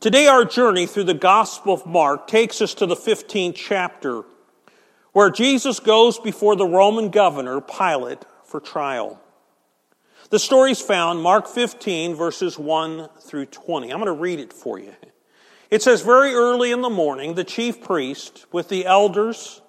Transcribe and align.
Today, 0.00 0.28
our 0.28 0.44
journey 0.44 0.86
through 0.86 1.04
the 1.04 1.12
Gospel 1.14 1.74
of 1.74 1.84
Mark 1.84 2.28
takes 2.28 2.62
us 2.62 2.72
to 2.74 2.86
the 2.86 2.94
15th 2.94 3.56
chapter, 3.56 4.22
where 5.10 5.28
Jesus 5.28 5.80
goes 5.80 6.20
before 6.20 6.54
the 6.54 6.68
Roman 6.68 7.10
governor, 7.10 7.60
Pilate, 7.60 8.24
for 8.44 8.60
trial. 8.60 9.20
The 10.30 10.38
story 10.38 10.70
is 10.70 10.80
found 10.80 11.20
Mark 11.20 11.48
15, 11.48 12.14
verses 12.14 12.56
1 12.56 13.08
through 13.22 13.46
20. 13.46 13.90
I'm 13.90 13.98
going 13.98 14.06
to 14.06 14.12
read 14.12 14.38
it 14.38 14.52
for 14.52 14.78
you. 14.78 14.94
It 15.68 15.82
says, 15.82 16.02
Very 16.02 16.32
early 16.32 16.70
in 16.70 16.82
the 16.82 16.90
morning, 16.90 17.34
the 17.34 17.42
chief 17.42 17.82
priest, 17.82 18.46
with 18.52 18.68
the 18.68 18.86
elders, 18.86 19.62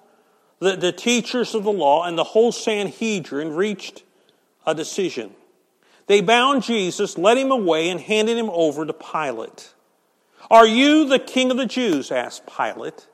the, 0.60 0.76
the 0.76 0.92
teachers 0.92 1.56
of 1.56 1.64
the 1.64 1.72
law, 1.72 2.04
and 2.04 2.16
the 2.16 2.22
whole 2.22 2.52
Sanhedrin, 2.52 3.56
reached 3.56 4.04
a 4.64 4.76
decision. 4.76 5.32
They 6.06 6.20
bound 6.20 6.62
Jesus, 6.62 7.18
led 7.18 7.36
him 7.36 7.50
away, 7.50 7.88
and 7.88 7.98
handed 8.00 8.38
him 8.38 8.50
over 8.50 8.86
to 8.86 8.92
Pilate. 8.92 9.74
Are 10.50 10.66
you 10.66 11.06
the 11.06 11.20
king 11.20 11.50
of 11.50 11.56
the 11.56 11.66
Jews? 11.66 12.10
asked 12.10 12.42
Pilate. 12.46 13.06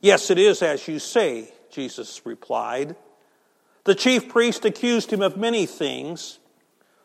Yes, 0.00 0.30
it 0.30 0.38
is 0.38 0.60
as 0.60 0.88
you 0.88 0.98
say, 0.98 1.52
Jesus 1.70 2.22
replied. 2.24 2.96
The 3.84 3.94
chief 3.94 4.28
priest 4.28 4.64
accused 4.64 5.12
him 5.12 5.22
of 5.22 5.36
many 5.36 5.66
things. 5.66 6.40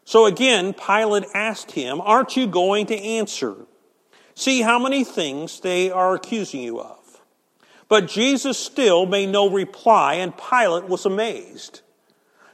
So 0.04 0.26
again, 0.26 0.74
Pilate 0.74 1.26
asked 1.34 1.72
him, 1.72 2.02
Aren't 2.02 2.36
you 2.36 2.48
going 2.48 2.88
to 2.88 2.98
answer? 3.00 3.56
See 4.34 4.62
how 4.62 4.80
many 4.80 5.04
things 5.04 5.60
they 5.60 5.92
are 5.92 6.16
accusing 6.16 6.62
you 6.62 6.82
of. 6.82 7.22
But 7.88 8.08
Jesus 8.08 8.58
still 8.58 9.06
made 9.06 9.30
no 9.30 9.50
reply, 9.50 10.16
and 10.16 10.34
Pilate 10.36 10.86
was 10.86 11.06
amazed. 11.06 11.82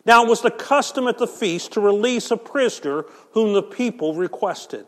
Now 0.05 0.23
it 0.23 0.29
was 0.29 0.41
the 0.41 0.51
custom 0.51 1.07
at 1.07 1.17
the 1.17 1.27
feast 1.27 1.73
to 1.73 1.81
release 1.81 2.29
a 2.29 2.37
prisoner 2.37 3.05
whom 3.31 3.53
the 3.53 3.63
people 3.63 4.15
requested. 4.15 4.85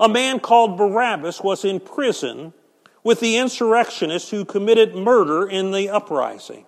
A 0.00 0.08
man 0.08 0.40
called 0.40 0.78
Barabbas 0.78 1.42
was 1.42 1.62
in 1.62 1.78
prison 1.78 2.54
with 3.04 3.20
the 3.20 3.36
insurrectionists 3.36 4.30
who 4.30 4.46
committed 4.46 4.94
murder 4.94 5.46
in 5.46 5.72
the 5.72 5.90
uprising. 5.90 6.64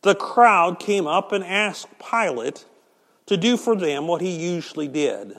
The 0.00 0.14
crowd 0.14 0.78
came 0.78 1.06
up 1.06 1.32
and 1.32 1.44
asked 1.44 1.88
Pilate 1.98 2.64
to 3.26 3.36
do 3.36 3.58
for 3.58 3.76
them 3.76 4.06
what 4.06 4.22
he 4.22 4.30
usually 4.30 4.88
did. 4.88 5.36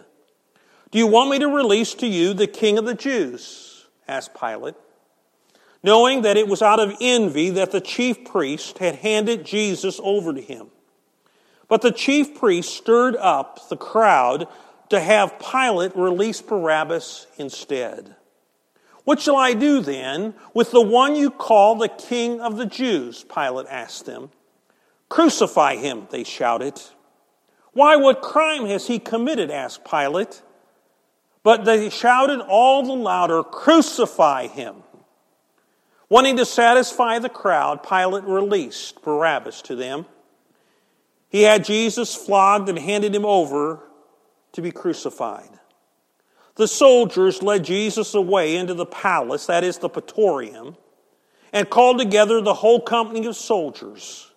Do 0.92 1.00
you 1.00 1.08
want 1.08 1.32
me 1.32 1.40
to 1.40 1.48
release 1.48 1.96
to 1.96 2.08
you 2.08 2.34
the 2.34 2.48
king 2.48 2.78
of 2.78 2.86
the 2.86 2.94
Jews? 2.94 3.88
asked 4.08 4.40
Pilate. 4.40 4.76
Knowing 5.81 6.22
that 6.22 6.38
it 6.38 6.48
was 6.48 6.62
out 6.62 6.80
of 6.80 6.96
envy 7.02 7.50
that 7.50 7.72
the 7.72 7.81
chief 7.81 8.26
priest 8.26 8.78
had 8.78 8.96
handed 8.96 9.46
Jesus 9.46 10.00
over 10.04 10.34
to 10.34 10.42
him. 10.42 10.68
But 11.68 11.81
the 11.81 11.92
chief 11.92 12.36
priest 12.36 12.76
stirred 12.76 13.16
up 13.16 13.70
the 13.70 13.78
crowd 13.78 14.48
to 14.90 15.00
have 15.00 15.40
Pilate 15.40 15.96
release 15.96 16.42
Barabbas 16.42 17.28
instead. 17.38 18.16
What 19.04 19.22
shall 19.22 19.38
I 19.38 19.54
do 19.54 19.80
then 19.80 20.34
with 20.54 20.72
the 20.72 20.82
one 20.82 21.16
you 21.16 21.32
call 21.32 21.76
the 21.76 21.88
king 21.88 22.42
of 22.42 22.58
the 22.58 22.66
Jews? 22.66 23.24
Pilate 23.24 23.68
asked 23.70 24.06
them. 24.06 24.32
Crucify 25.10 25.78
him, 25.78 26.08
they 26.12 26.24
shouted. 26.24 26.82
Why, 27.72 27.96
what 27.96 28.22
crime 28.22 28.66
has 28.66 28.88
he 28.88 29.00
committed? 29.00 29.50
asked 29.50 29.86
Pilate. 29.86 30.42
But 31.44 31.64
they 31.64 31.90
shouted 31.90 32.42
all 32.42 32.84
the 32.84 32.94
louder, 32.94 33.44
Crucify 33.44 34.48
him. 34.48 34.84
Wanting 36.10 36.38
to 36.38 36.46
satisfy 36.46 37.20
the 37.20 37.30
crowd, 37.30 37.84
Pilate 37.88 38.24
released 38.26 39.02
Barabbas 39.02 39.62
to 39.64 39.76
them. 39.76 40.06
He 41.30 41.44
had 41.44 41.64
Jesus 41.64 42.16
flogged 42.16 42.68
and 42.68 42.80
handed 42.80 43.14
him 43.14 43.26
over 43.26 43.87
to 44.58 44.61
be 44.63 44.72
crucified. 44.72 45.52
The 46.55 46.67
soldiers 46.67 47.44
led 47.44 47.63
Jesus 47.63 48.16
away 48.16 48.55
into 48.55 48.73
the 48.73 48.88
palace, 48.88 49.45
that 49.45 49.63
is 49.63 49.77
the 49.77 49.88
praetorium, 49.88 50.75
and 51.53 51.69
called 51.69 52.00
together 52.00 52.41
the 52.41 52.55
whole 52.55 52.81
company 52.81 53.28
of 53.28 53.35
soldiers. 53.35 54.31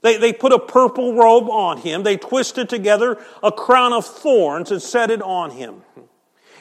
They, 0.00 0.16
they 0.16 0.32
put 0.32 0.52
a 0.52 0.58
purple 0.58 1.14
robe 1.14 1.48
on 1.48 1.78
him. 1.78 2.02
They 2.02 2.16
twisted 2.16 2.68
together 2.68 3.24
a 3.40 3.52
crown 3.52 3.92
of 3.92 4.04
thorns 4.04 4.72
and 4.72 4.82
set 4.82 5.12
it 5.12 5.22
on 5.22 5.52
him. 5.52 5.82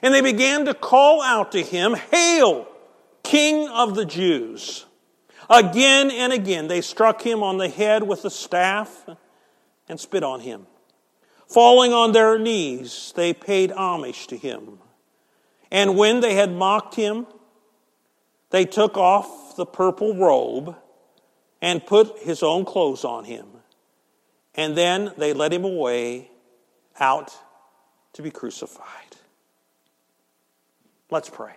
And 0.03 0.13
they 0.13 0.22
began 0.22 0.66
to 0.66 0.75
call 0.75 1.23
out 1.23 1.53
to 1.53 1.63
him, 1.63 1.95
Hail, 1.95 2.67
King 3.23 3.67
of 3.67 3.95
the 3.95 4.06
Jews! 4.06 4.85
Again 5.50 6.11
and 6.11 6.31
again 6.31 6.67
they 6.67 6.81
struck 6.81 7.23
him 7.23 7.41
on 7.41 7.57
the 7.57 7.67
head 7.67 8.03
with 8.03 8.25
a 8.25 8.29
staff 8.29 9.09
and 9.90 10.00
spit 10.00 10.22
on 10.22 10.41
him. 10.41 10.67
Falling 11.51 11.91
on 11.91 12.13
their 12.13 12.39
knees, 12.39 13.12
they 13.17 13.34
paid 13.34 13.72
homage 13.72 14.28
to 14.28 14.38
him. 14.38 14.79
And 15.69 15.97
when 15.97 16.22
they 16.22 16.34
had 16.35 16.50
mocked 16.50 16.95
him, 16.95 17.28
they 18.51 18.63
took 18.63 18.95
off 18.95 19.57
the 19.57 19.66
purple 19.66 20.16
robe 20.16 20.78
and 21.61 21.85
put 21.85 22.19
his 22.19 22.41
own 22.41 22.63
clothes 22.63 23.03
on 23.03 23.25
him. 23.25 23.47
And 24.56 24.78
then 24.78 25.11
they 25.17 25.34
led 25.34 25.51
him 25.51 25.66
away 25.66 26.31
out 26.97 27.38
to 28.13 28.22
be 28.22 28.31
crucified. 28.31 29.17
Let's 31.09 31.29
pray. 31.29 31.53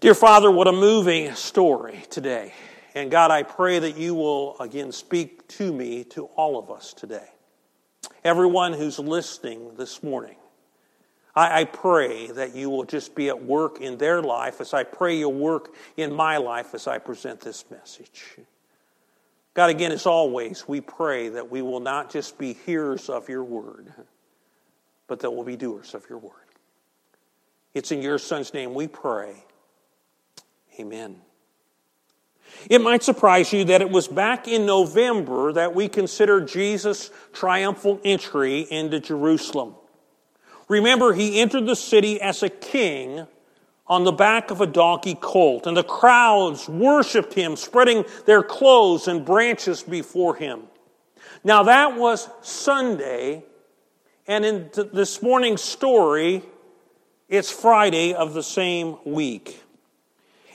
Dear 0.00 0.14
Father, 0.14 0.50
what 0.50 0.66
a 0.66 0.72
moving 0.72 1.34
story 1.34 2.04
today. 2.08 2.54
And 2.94 3.10
God, 3.10 3.30
I 3.30 3.42
pray 3.42 3.78
that 3.80 3.98
you 3.98 4.14
will 4.14 4.58
again 4.60 4.92
speak 4.92 5.46
to 5.48 5.70
me, 5.70 6.04
to 6.04 6.24
all 6.36 6.58
of 6.58 6.70
us 6.70 6.94
today 6.94 7.28
everyone 8.26 8.72
who's 8.72 8.98
listening 8.98 9.76
this 9.76 10.02
morning. 10.02 10.34
I, 11.38 11.64
pray 11.64 12.28
that 12.28 12.56
you 12.56 12.70
will 12.70 12.84
just 12.84 13.14
be 13.14 13.28
at 13.28 13.44
work 13.44 13.82
in 13.82 13.98
their 13.98 14.22
life 14.22 14.62
as 14.62 14.72
I 14.72 14.84
pray 14.84 15.18
you'll 15.18 15.34
work 15.34 15.74
in 15.98 16.14
my 16.14 16.38
life 16.38 16.74
as 16.74 16.86
I 16.86 16.96
present 16.96 17.40
this 17.40 17.66
message. 17.70 18.38
God, 19.52 19.68
again, 19.68 19.92
as 19.92 20.06
always, 20.06 20.66
we 20.66 20.80
pray 20.80 21.28
that 21.28 21.50
we 21.50 21.60
will 21.60 21.80
not 21.80 22.10
just 22.10 22.38
be 22.38 22.54
hearers 22.54 23.10
of 23.10 23.28
your 23.28 23.44
word, 23.44 23.92
but 25.08 25.20
that 25.20 25.30
we'll 25.30 25.44
be 25.44 25.56
doers 25.56 25.94
of 25.94 26.08
your 26.08 26.18
word. 26.18 26.32
It's 27.74 27.92
in 27.92 28.00
your 28.00 28.18
Son's 28.18 28.54
name 28.54 28.72
we 28.72 28.88
pray. 28.88 29.44
Amen. 30.80 31.20
It 32.68 32.80
might 32.80 33.02
surprise 33.02 33.52
you 33.52 33.64
that 33.66 33.80
it 33.80 33.90
was 33.90 34.08
back 34.08 34.48
in 34.48 34.66
November 34.66 35.52
that 35.52 35.74
we 35.74 35.88
considered 35.88 36.48
Jesus' 36.48 37.10
triumphal 37.32 38.00
entry 38.04 38.60
into 38.60 39.00
Jerusalem. 39.00 39.74
Remember, 40.68 41.12
he 41.12 41.40
entered 41.40 41.66
the 41.66 41.76
city 41.76 42.20
as 42.20 42.42
a 42.42 42.48
king 42.48 43.26
on 43.86 44.02
the 44.02 44.12
back 44.12 44.50
of 44.50 44.60
a 44.60 44.66
donkey 44.66 45.14
colt, 45.14 45.66
and 45.66 45.76
the 45.76 45.84
crowds 45.84 46.68
worshiped 46.68 47.34
him, 47.34 47.54
spreading 47.54 48.04
their 48.24 48.42
clothes 48.42 49.06
and 49.06 49.24
branches 49.24 49.82
before 49.82 50.34
him. 50.34 50.62
Now, 51.44 51.62
that 51.64 51.96
was 51.96 52.28
Sunday, 52.42 53.44
and 54.26 54.44
in 54.44 54.70
this 54.92 55.22
morning's 55.22 55.62
story, 55.62 56.42
it's 57.28 57.50
Friday 57.50 58.12
of 58.12 58.34
the 58.34 58.42
same 58.42 58.96
week. 59.04 59.62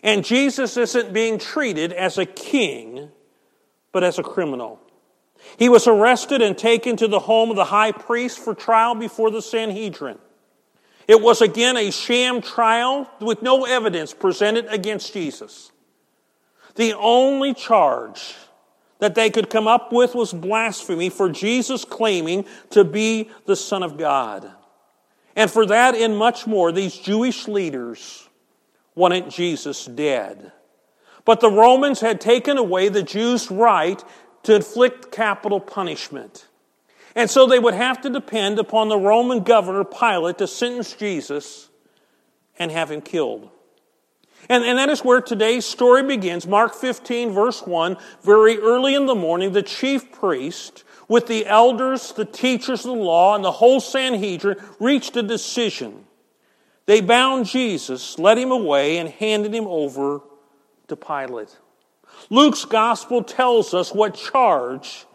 And 0.03 0.25
Jesus 0.25 0.78
isn't 0.78 1.13
being 1.13 1.38
treated 1.38 1.94
as 1.94 2.17
a 2.17 2.25
king, 2.25 3.09
but 3.91 4.03
as 4.03 4.17
a 4.17 4.23
criminal. 4.23 4.79
He 5.57 5.69
was 5.69 5.88
arrested 5.88 6.41
and 6.41 6.57
taken 6.57 6.97
to 6.97 7.07
the 7.07 7.19
home 7.19 7.50
of 7.50 7.56
the 7.56 7.66
high 7.66 7.91
priest 7.91 8.40
for 8.40 8.53
trial 8.53 8.95
before 8.95 9.31
the 9.31 9.41
Sanhedrin. 9.41 10.17
It 11.07 11.22
was 11.22 11.41
again 11.41 11.78
a 11.78 11.91
sham 11.91 12.41
trial 12.41 13.09
with 13.19 13.41
no 13.41 13.66
evidence 13.66 14.13
presented 14.13 14.67
against 14.67 15.13
Jesus. 15.13 15.72
The 16.75 16.94
only 16.94 17.53
charge 17.53 18.35
that 19.00 19.16
they 19.16 19.29
could 19.29 19.50
come 19.50 19.67
up 19.67 19.91
with 19.91 20.16
was 20.16 20.31
blasphemy 20.31 21.09
for 21.09 21.29
Jesus 21.29 21.84
claiming 21.85 22.45
to 22.69 22.84
be 22.84 23.29
the 23.45 23.56
Son 23.56 23.84
of 23.84 23.97
God. 23.97 24.50
And 25.35 25.50
for 25.50 25.66
that 25.66 25.95
and 25.95 26.17
much 26.17 26.45
more, 26.45 26.72
these 26.72 26.95
Jewish 26.95 27.47
leaders 27.47 28.29
wanted 28.96 29.29
Jesus 29.29 29.85
dead. 29.85 30.52
But 31.26 31.40
the 31.40 31.52
Romans 31.52 32.02
had 32.02 32.20
taken 32.20 32.58
away 32.58 32.90
the 32.90 33.03
Jews' 33.03 33.52
right 33.52 34.03
to 34.43 34.55
inflict 34.55 35.11
capital 35.11 35.59
punishment. 35.59 36.47
And 37.16 37.29
so 37.29 37.46
they 37.46 37.59
would 37.59 37.73
have 37.73 38.02
to 38.02 38.09
depend 38.09 38.58
upon 38.58 38.90
the 38.90 38.97
Roman 38.97 39.43
governor 39.43 39.84
Pilate 39.84 40.38
to 40.40 40.47
sentence 40.47 40.93
Jesus 40.93 41.70
and 42.58 42.72
have 42.72 42.90
him 42.90 43.02
killed. 43.02 43.49
And, 44.49 44.64
and 44.64 44.78
that 44.78 44.90
is 44.90 45.03
where 45.03 45.22
today's 45.22 45.66
story 45.66 46.03
begins. 46.03 46.47
Mark 46.47 46.73
15, 46.73 47.32
verse 47.32 47.61
1. 47.61 47.97
Very 48.23 48.58
early 48.58 48.96
in 48.96 49.05
the 49.05 49.16
morning, 49.16 49.52
the 49.52 49.61
chief 49.61 50.11
priest, 50.11 50.84
with 51.08 51.28
the 51.28 51.46
elders, 51.46 52.14
the 52.14 52.26
teachers 52.26 52.85
of 52.85 52.96
the 52.96 53.03
law, 53.03 53.35
and 53.35 53.44
the 53.44 53.52
whole 53.52 53.79
Sanhedrin, 53.79 54.58
reached 54.79 55.16
a 55.16 55.23
decision. 55.23 56.05
They 56.85 57.01
bound 57.01 57.45
Jesus, 57.45 58.17
led 58.17 58.37
him 58.37 58.51
away, 58.51 58.97
and 58.97 59.09
handed 59.09 59.53
him 59.53 59.67
over 59.67 60.22
to 60.87 60.95
Pilate. 60.95 61.55
Luke's 62.29 62.66
gospel 62.66 63.23
tells 63.23 63.73
us 63.73 63.93
what 63.93 64.16
charge 64.16 65.05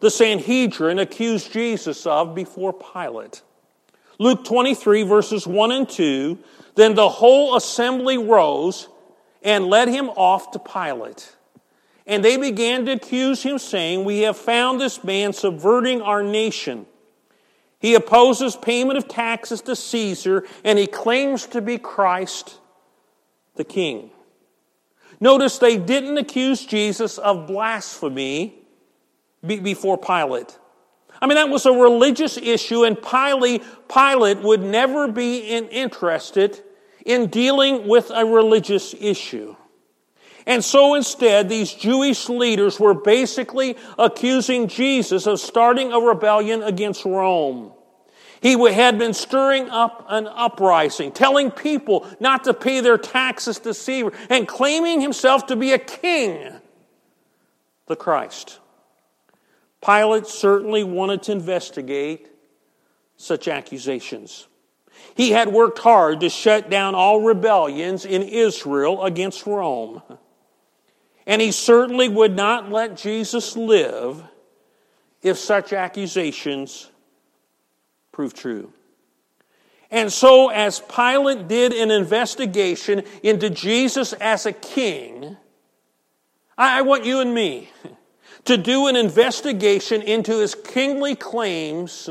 the 0.00 0.10
Sanhedrin 0.10 0.98
accused 0.98 1.52
Jesus 1.52 2.06
of 2.06 2.34
before 2.34 2.72
Pilate. 2.72 3.42
Luke 4.18 4.44
23, 4.44 5.02
verses 5.02 5.46
1 5.46 5.72
and 5.72 5.88
2 5.88 6.38
Then 6.74 6.94
the 6.94 7.08
whole 7.08 7.56
assembly 7.56 8.18
rose 8.18 8.88
and 9.42 9.66
led 9.66 9.88
him 9.88 10.08
off 10.10 10.50
to 10.52 10.58
Pilate. 10.58 11.34
And 12.06 12.24
they 12.24 12.36
began 12.36 12.84
to 12.86 12.92
accuse 12.92 13.42
him, 13.42 13.58
saying, 13.58 14.04
We 14.04 14.20
have 14.20 14.36
found 14.36 14.80
this 14.80 15.02
man 15.02 15.32
subverting 15.32 16.02
our 16.02 16.22
nation. 16.22 16.86
He 17.84 17.94
opposes 17.96 18.56
payment 18.56 18.96
of 18.96 19.08
taxes 19.08 19.60
to 19.60 19.76
Caesar, 19.76 20.44
and 20.64 20.78
he 20.78 20.86
claims 20.86 21.44
to 21.48 21.60
be 21.60 21.76
Christ 21.76 22.58
the 23.56 23.64
King. 23.64 24.08
Notice 25.20 25.58
they 25.58 25.76
didn't 25.76 26.16
accuse 26.16 26.64
Jesus 26.64 27.18
of 27.18 27.46
blasphemy 27.46 28.54
before 29.46 29.98
Pilate. 29.98 30.58
I 31.20 31.26
mean, 31.26 31.34
that 31.34 31.50
was 31.50 31.66
a 31.66 31.72
religious 31.72 32.38
issue, 32.38 32.84
and 32.84 32.96
Pilate, 33.02 33.62
would 34.40 34.62
never 34.62 35.06
be 35.12 35.40
interested 35.40 36.62
in 37.04 37.26
dealing 37.26 37.86
with 37.86 38.10
a 38.10 38.24
religious 38.24 38.94
issue. 38.98 39.56
And 40.46 40.62
so 40.62 40.94
instead, 40.94 41.48
these 41.48 41.72
Jewish 41.72 42.28
leaders 42.28 42.78
were 42.78 42.94
basically 42.94 43.76
accusing 43.98 44.68
Jesus 44.68 45.26
of 45.26 45.40
starting 45.40 45.92
a 45.92 45.98
rebellion 45.98 46.62
against 46.62 47.04
Rome. 47.04 47.72
He 48.42 48.52
had 48.70 48.98
been 48.98 49.14
stirring 49.14 49.70
up 49.70 50.04
an 50.10 50.26
uprising, 50.26 51.12
telling 51.12 51.50
people 51.50 52.06
not 52.20 52.44
to 52.44 52.52
pay 52.52 52.80
their 52.80 52.98
taxes 52.98 53.58
to 53.60 53.72
Caesar, 53.72 54.12
and 54.28 54.46
claiming 54.46 55.00
himself 55.00 55.46
to 55.46 55.56
be 55.56 55.72
a 55.72 55.78
king, 55.78 56.52
the 57.86 57.96
Christ. 57.96 58.60
Pilate 59.84 60.26
certainly 60.26 60.84
wanted 60.84 61.22
to 61.22 61.32
investigate 61.32 62.28
such 63.16 63.48
accusations. 63.48 64.46
He 65.14 65.30
had 65.30 65.48
worked 65.48 65.78
hard 65.78 66.20
to 66.20 66.28
shut 66.28 66.68
down 66.68 66.94
all 66.94 67.22
rebellions 67.22 68.04
in 68.04 68.22
Israel 68.22 69.04
against 69.04 69.46
Rome. 69.46 70.02
And 71.26 71.40
he 71.40 71.52
certainly 71.52 72.08
would 72.08 72.36
not 72.36 72.70
let 72.70 72.96
Jesus 72.96 73.56
live 73.56 74.22
if 75.22 75.38
such 75.38 75.72
accusations 75.72 76.90
proved 78.12 78.36
true. 78.36 78.72
And 79.90 80.12
so, 80.12 80.48
as 80.48 80.80
Pilate 80.80 81.48
did 81.48 81.72
an 81.72 81.90
investigation 81.90 83.04
into 83.22 83.48
Jesus 83.48 84.12
as 84.14 84.44
a 84.44 84.52
king, 84.52 85.36
I 86.58 86.82
want 86.82 87.04
you 87.04 87.20
and 87.20 87.34
me 87.34 87.70
to 88.44 88.56
do 88.56 88.88
an 88.88 88.96
investigation 88.96 90.02
into 90.02 90.40
his 90.40 90.54
kingly 90.54 91.14
claims 91.14 92.10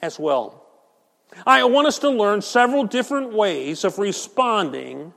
as 0.00 0.18
well. 0.18 0.66
I 1.46 1.64
want 1.64 1.86
us 1.86 1.98
to 2.00 2.10
learn 2.10 2.42
several 2.42 2.84
different 2.84 3.32
ways 3.32 3.84
of 3.84 3.98
responding 3.98 5.12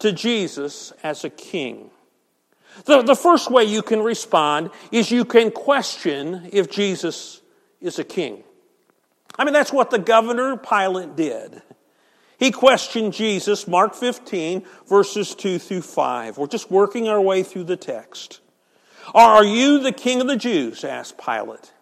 to 0.00 0.12
Jesus 0.12 0.92
as 1.02 1.24
a 1.24 1.30
king. 1.30 1.90
The, 2.84 3.02
the 3.02 3.16
first 3.16 3.50
way 3.50 3.64
you 3.64 3.82
can 3.82 4.02
respond 4.02 4.70
is 4.90 5.10
you 5.10 5.24
can 5.24 5.50
question 5.50 6.48
if 6.52 6.70
Jesus 6.70 7.40
is 7.80 7.98
a 7.98 8.04
king. 8.04 8.42
I 9.38 9.44
mean, 9.44 9.52
that's 9.52 9.72
what 9.72 9.90
the 9.90 9.98
governor 9.98 10.56
Pilate 10.56 11.16
did. 11.16 11.62
He 12.38 12.50
questioned 12.50 13.12
Jesus, 13.12 13.68
Mark 13.68 13.94
15, 13.94 14.64
verses 14.88 15.34
2 15.34 15.58
through 15.58 15.82
5. 15.82 16.38
We're 16.38 16.46
just 16.46 16.70
working 16.70 17.08
our 17.08 17.20
way 17.20 17.42
through 17.42 17.64
the 17.64 17.76
text. 17.76 18.40
Are 19.14 19.44
you 19.44 19.80
the 19.80 19.92
king 19.92 20.20
of 20.20 20.26
the 20.26 20.36
Jews? 20.36 20.84
asked 20.84 21.18
Pilate. 21.18 21.72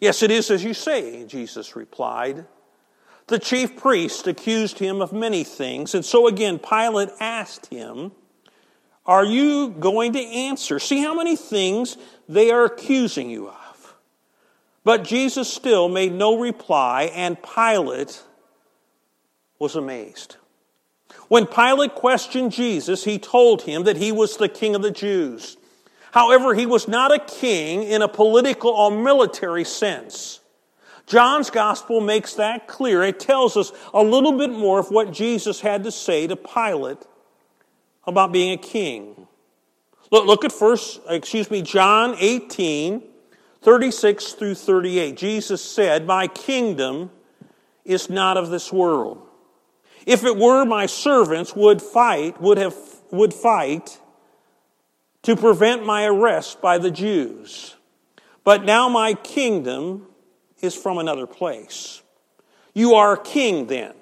Yes, 0.00 0.22
it 0.22 0.30
is 0.30 0.50
as 0.50 0.64
you 0.64 0.72
say, 0.72 1.24
Jesus 1.26 1.76
replied. 1.76 2.46
The 3.26 3.38
chief 3.38 3.76
priest 3.76 4.26
accused 4.26 4.78
him 4.78 5.00
of 5.00 5.12
many 5.12 5.44
things, 5.44 5.94
and 5.94 6.04
so 6.04 6.26
again 6.26 6.58
Pilate 6.58 7.10
asked 7.20 7.66
him, 7.66 8.12
Are 9.10 9.24
you 9.24 9.70
going 9.70 10.12
to 10.12 10.20
answer? 10.20 10.78
See 10.78 11.02
how 11.02 11.14
many 11.14 11.34
things 11.34 11.96
they 12.28 12.52
are 12.52 12.64
accusing 12.64 13.28
you 13.28 13.48
of. 13.48 13.94
But 14.84 15.02
Jesus 15.02 15.52
still 15.52 15.88
made 15.88 16.12
no 16.12 16.38
reply, 16.38 17.10
and 17.12 17.36
Pilate 17.42 18.22
was 19.58 19.74
amazed. 19.74 20.36
When 21.26 21.46
Pilate 21.46 21.96
questioned 21.96 22.52
Jesus, 22.52 23.02
he 23.02 23.18
told 23.18 23.62
him 23.62 23.82
that 23.82 23.96
he 23.96 24.12
was 24.12 24.36
the 24.36 24.48
king 24.48 24.76
of 24.76 24.82
the 24.82 24.92
Jews. 24.92 25.56
However, 26.12 26.54
he 26.54 26.64
was 26.64 26.86
not 26.86 27.12
a 27.12 27.18
king 27.18 27.82
in 27.82 28.02
a 28.02 28.08
political 28.08 28.70
or 28.70 28.92
military 28.92 29.64
sense. 29.64 30.38
John's 31.06 31.50
gospel 31.50 32.00
makes 32.00 32.34
that 32.34 32.68
clear. 32.68 33.02
It 33.02 33.18
tells 33.18 33.56
us 33.56 33.72
a 33.92 34.04
little 34.04 34.38
bit 34.38 34.52
more 34.52 34.78
of 34.78 34.92
what 34.92 35.10
Jesus 35.10 35.60
had 35.60 35.82
to 35.82 35.90
say 35.90 36.28
to 36.28 36.36
Pilate 36.36 36.98
about 38.06 38.32
being 38.32 38.52
a 38.52 38.56
king. 38.56 39.26
Look, 40.10 40.26
look 40.26 40.44
at 40.44 40.52
first, 40.52 41.00
excuse 41.08 41.50
me, 41.50 41.62
John 41.62 42.16
18, 42.18 43.02
36 43.62 44.32
through 44.32 44.54
38. 44.54 45.16
Jesus 45.16 45.62
said, 45.62 46.06
My 46.06 46.26
kingdom 46.26 47.10
is 47.84 48.10
not 48.10 48.36
of 48.36 48.50
this 48.50 48.72
world. 48.72 49.26
If 50.06 50.24
it 50.24 50.36
were, 50.36 50.64
my 50.64 50.86
servants 50.86 51.54
would 51.54 51.82
fight, 51.82 52.40
would 52.40 52.58
have, 52.58 52.74
would 53.10 53.34
fight 53.34 54.00
to 55.22 55.36
prevent 55.36 55.84
my 55.84 56.06
arrest 56.06 56.60
by 56.60 56.78
the 56.78 56.90
Jews. 56.90 57.76
But 58.42 58.64
now 58.64 58.88
my 58.88 59.14
kingdom 59.14 60.06
is 60.60 60.74
from 60.74 60.98
another 60.98 61.26
place. 61.26 62.02
You 62.74 62.94
are 62.94 63.14
a 63.14 63.22
king 63.22 63.66
then, 63.66 63.94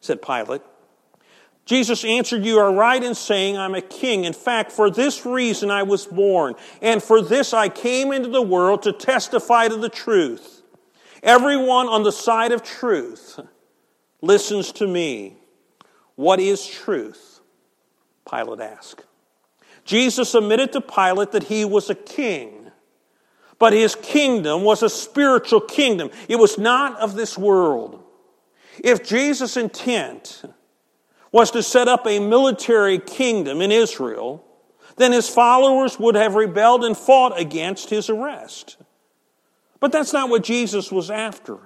said 0.00 0.22
Pilate. 0.22 0.62
Jesus 1.70 2.04
answered, 2.04 2.44
You 2.44 2.58
are 2.58 2.74
right 2.74 3.00
in 3.00 3.14
saying 3.14 3.56
I'm 3.56 3.76
a 3.76 3.80
king. 3.80 4.24
In 4.24 4.32
fact, 4.32 4.72
for 4.72 4.90
this 4.90 5.24
reason 5.24 5.70
I 5.70 5.84
was 5.84 6.04
born, 6.04 6.56
and 6.82 7.00
for 7.00 7.22
this 7.22 7.54
I 7.54 7.68
came 7.68 8.12
into 8.12 8.28
the 8.28 8.42
world 8.42 8.82
to 8.82 8.92
testify 8.92 9.68
to 9.68 9.76
the 9.76 9.88
truth. 9.88 10.62
Everyone 11.22 11.86
on 11.86 12.02
the 12.02 12.10
side 12.10 12.50
of 12.50 12.64
truth 12.64 13.38
listens 14.20 14.72
to 14.72 14.88
me. 14.88 15.36
What 16.16 16.40
is 16.40 16.66
truth? 16.66 17.38
Pilate 18.28 18.58
asked. 18.58 19.04
Jesus 19.84 20.34
admitted 20.34 20.72
to 20.72 20.80
Pilate 20.80 21.30
that 21.30 21.44
he 21.44 21.64
was 21.64 21.88
a 21.88 21.94
king, 21.94 22.72
but 23.60 23.72
his 23.72 23.94
kingdom 23.94 24.64
was 24.64 24.82
a 24.82 24.90
spiritual 24.90 25.60
kingdom. 25.60 26.10
It 26.28 26.40
was 26.40 26.58
not 26.58 26.98
of 26.98 27.14
this 27.14 27.38
world. 27.38 28.02
If 28.82 29.06
Jesus' 29.06 29.56
intent 29.56 30.42
was 31.32 31.50
to 31.52 31.62
set 31.62 31.88
up 31.88 32.06
a 32.06 32.18
military 32.18 32.98
kingdom 32.98 33.60
in 33.60 33.70
Israel, 33.70 34.44
then 34.96 35.12
his 35.12 35.28
followers 35.28 35.98
would 35.98 36.14
have 36.14 36.34
rebelled 36.34 36.84
and 36.84 36.96
fought 36.96 37.38
against 37.38 37.90
his 37.90 38.10
arrest. 38.10 38.76
But 39.78 39.92
that's 39.92 40.12
not 40.12 40.28
what 40.28 40.42
Jesus 40.42 40.90
was 40.92 41.10
after. 41.10 41.58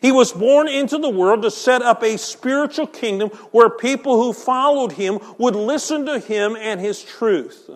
He 0.00 0.12
was 0.12 0.32
born 0.32 0.68
into 0.68 0.98
the 0.98 1.10
world 1.10 1.42
to 1.42 1.50
set 1.50 1.82
up 1.82 2.02
a 2.02 2.18
spiritual 2.18 2.86
kingdom 2.86 3.30
where 3.50 3.68
people 3.68 4.22
who 4.22 4.32
followed 4.32 4.92
him 4.92 5.18
would 5.38 5.56
listen 5.56 6.06
to 6.06 6.18
him 6.18 6.56
and 6.56 6.80
his 6.80 7.02
truth. 7.02 7.70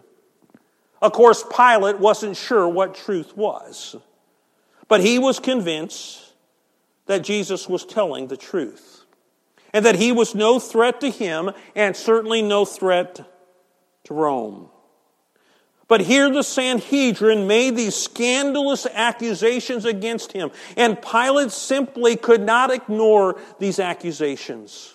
Of 1.00 1.12
course, 1.12 1.44
Pilate 1.54 1.98
wasn't 1.98 2.36
sure 2.36 2.68
what 2.68 2.94
truth 2.94 3.36
was, 3.36 3.96
but 4.86 5.00
he 5.00 5.18
was 5.18 5.40
convinced 5.40 6.32
that 7.06 7.24
Jesus 7.24 7.68
was 7.68 7.84
telling 7.84 8.28
the 8.28 8.36
truth 8.36 9.01
and 9.72 9.84
that 9.84 9.96
he 9.96 10.12
was 10.12 10.34
no 10.34 10.58
threat 10.58 11.00
to 11.00 11.10
him 11.10 11.50
and 11.74 11.96
certainly 11.96 12.42
no 12.42 12.64
threat 12.64 13.20
to 14.04 14.14
Rome. 14.14 14.68
But 15.88 16.00
here 16.00 16.30
the 16.30 16.42
Sanhedrin 16.42 17.46
made 17.46 17.76
these 17.76 17.94
scandalous 17.94 18.86
accusations 18.86 19.84
against 19.84 20.32
him, 20.32 20.50
and 20.76 21.00
Pilate 21.02 21.50
simply 21.50 22.16
could 22.16 22.40
not 22.40 22.70
ignore 22.70 23.38
these 23.58 23.78
accusations. 23.78 24.94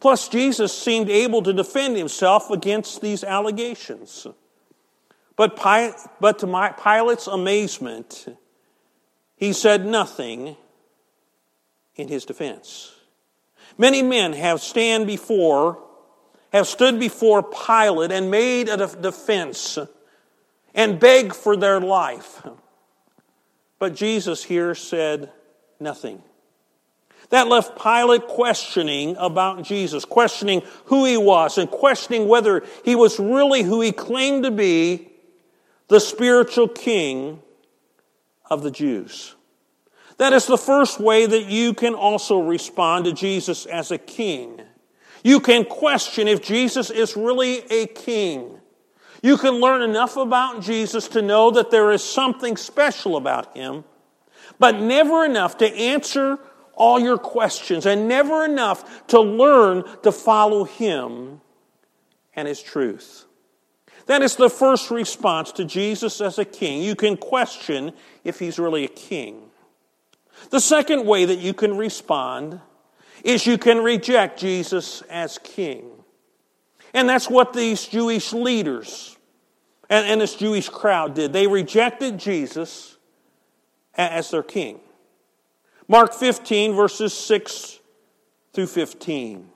Plus, 0.00 0.28
Jesus 0.28 0.76
seemed 0.76 1.08
able 1.08 1.42
to 1.42 1.52
defend 1.52 1.96
himself 1.96 2.50
against 2.50 3.00
these 3.00 3.22
allegations. 3.22 4.26
But, 5.36 5.56
but 6.20 6.38
to 6.40 6.74
Pilate's 6.82 7.28
amazement, 7.28 8.26
he 9.36 9.52
said 9.52 9.86
nothing 9.86 10.56
in 11.94 12.08
his 12.08 12.24
defense. 12.24 12.97
Many 13.78 14.02
men 14.02 14.32
have 14.32 14.60
stand 14.60 15.06
before, 15.06 15.78
have 16.52 16.66
stood 16.66 16.98
before 16.98 17.44
Pilate 17.44 18.10
and 18.10 18.30
made 18.30 18.68
a 18.68 18.76
defense 18.76 19.78
and 20.74 20.98
begged 20.98 21.34
for 21.34 21.56
their 21.56 21.80
life. 21.80 22.42
But 23.78 23.94
Jesus 23.94 24.42
here 24.42 24.74
said 24.74 25.30
nothing. 25.78 26.22
That 27.30 27.46
left 27.46 27.80
Pilate 27.80 28.26
questioning 28.26 29.14
about 29.16 29.62
Jesus, 29.62 30.04
questioning 30.04 30.62
who 30.86 31.04
he 31.04 31.16
was, 31.16 31.58
and 31.58 31.70
questioning 31.70 32.26
whether 32.26 32.64
he 32.84 32.96
was 32.96 33.20
really 33.20 33.62
who 33.62 33.80
he 33.80 33.92
claimed 33.92 34.44
to 34.44 34.50
be, 34.50 35.08
the 35.88 36.00
spiritual 36.00 36.68
king 36.68 37.42
of 38.50 38.62
the 38.62 38.70
Jews. 38.70 39.34
That 40.18 40.32
is 40.32 40.46
the 40.46 40.58
first 40.58 41.00
way 41.00 41.26
that 41.26 41.46
you 41.46 41.74
can 41.74 41.94
also 41.94 42.40
respond 42.40 43.04
to 43.06 43.12
Jesus 43.12 43.66
as 43.66 43.90
a 43.90 43.98
king. 43.98 44.60
You 45.22 45.40
can 45.40 45.64
question 45.64 46.28
if 46.28 46.42
Jesus 46.42 46.90
is 46.90 47.16
really 47.16 47.58
a 47.70 47.86
king. 47.86 48.60
You 49.22 49.36
can 49.36 49.54
learn 49.54 49.82
enough 49.82 50.16
about 50.16 50.62
Jesus 50.62 51.08
to 51.08 51.22
know 51.22 51.50
that 51.52 51.70
there 51.70 51.90
is 51.90 52.02
something 52.02 52.56
special 52.56 53.16
about 53.16 53.56
him, 53.56 53.84
but 54.58 54.80
never 54.80 55.24
enough 55.24 55.58
to 55.58 55.66
answer 55.66 56.38
all 56.74 57.00
your 57.00 57.18
questions 57.18 57.86
and 57.86 58.06
never 58.06 58.44
enough 58.44 59.06
to 59.08 59.20
learn 59.20 59.84
to 60.02 60.12
follow 60.12 60.64
him 60.64 61.40
and 62.34 62.46
his 62.46 62.62
truth. 62.62 63.24
That 64.06 64.22
is 64.22 64.36
the 64.36 64.48
first 64.48 64.90
response 64.90 65.52
to 65.52 65.64
Jesus 65.64 66.20
as 66.20 66.38
a 66.38 66.44
king. 66.44 66.82
You 66.82 66.94
can 66.94 67.16
question 67.16 67.92
if 68.24 68.38
he's 68.38 68.58
really 68.58 68.84
a 68.84 68.88
king. 68.88 69.47
The 70.50 70.60
second 70.60 71.06
way 71.06 71.24
that 71.24 71.38
you 71.38 71.54
can 71.54 71.76
respond 71.76 72.60
is 73.24 73.46
you 73.46 73.58
can 73.58 73.82
reject 73.82 74.38
Jesus 74.38 75.02
as 75.02 75.38
king. 75.38 75.90
And 76.94 77.08
that's 77.08 77.28
what 77.28 77.52
these 77.52 77.86
Jewish 77.86 78.32
leaders 78.32 79.16
and, 79.90 80.06
and 80.06 80.20
this 80.20 80.34
Jewish 80.34 80.68
crowd 80.68 81.14
did. 81.14 81.32
They 81.32 81.46
rejected 81.46 82.18
Jesus 82.18 82.96
as 83.94 84.30
their 84.30 84.42
king. 84.42 84.80
Mark 85.86 86.14
15, 86.14 86.74
verses 86.74 87.12
6 87.12 87.78
through 88.52 88.66
15. 88.66 89.48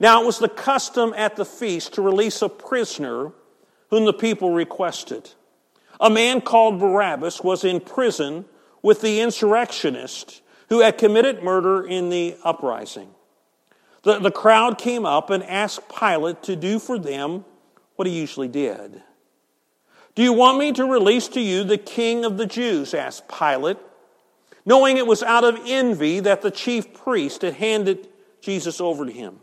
Now 0.00 0.22
it 0.22 0.26
was 0.26 0.38
the 0.38 0.48
custom 0.48 1.14
at 1.16 1.36
the 1.36 1.44
feast 1.44 1.94
to 1.94 2.02
release 2.02 2.42
a 2.42 2.48
prisoner 2.48 3.32
whom 3.90 4.04
the 4.04 4.12
people 4.12 4.50
requested. 4.50 5.30
A 6.00 6.10
man 6.10 6.40
called 6.40 6.80
Barabbas 6.80 7.42
was 7.42 7.62
in 7.62 7.80
prison 7.80 8.46
with 8.82 9.00
the 9.00 9.20
insurrectionists 9.20 10.42
who 10.68 10.80
had 10.80 10.98
committed 10.98 11.42
murder 11.42 11.86
in 11.86 12.10
the 12.10 12.36
uprising. 12.42 13.08
The, 14.02 14.18
the 14.18 14.30
crowd 14.30 14.78
came 14.78 15.06
up 15.06 15.30
and 15.30 15.42
asked 15.44 15.88
Pilate 15.88 16.42
to 16.44 16.56
do 16.56 16.78
for 16.78 16.98
them 16.98 17.44
what 17.96 18.08
he 18.08 18.18
usually 18.18 18.48
did. 18.48 19.02
Do 20.14 20.22
you 20.22 20.32
want 20.32 20.58
me 20.58 20.72
to 20.72 20.84
release 20.84 21.28
to 21.28 21.40
you 21.40 21.64
the 21.64 21.78
king 21.78 22.24
of 22.24 22.36
the 22.36 22.46
Jews? 22.46 22.94
asked 22.94 23.28
Pilate, 23.28 23.78
knowing 24.66 24.96
it 24.96 25.06
was 25.06 25.22
out 25.22 25.44
of 25.44 25.58
envy 25.66 26.20
that 26.20 26.42
the 26.42 26.50
chief 26.50 26.92
priest 26.92 27.42
had 27.42 27.54
handed 27.54 28.08
Jesus 28.40 28.80
over 28.80 29.06
to 29.06 29.12
him. 29.12 29.38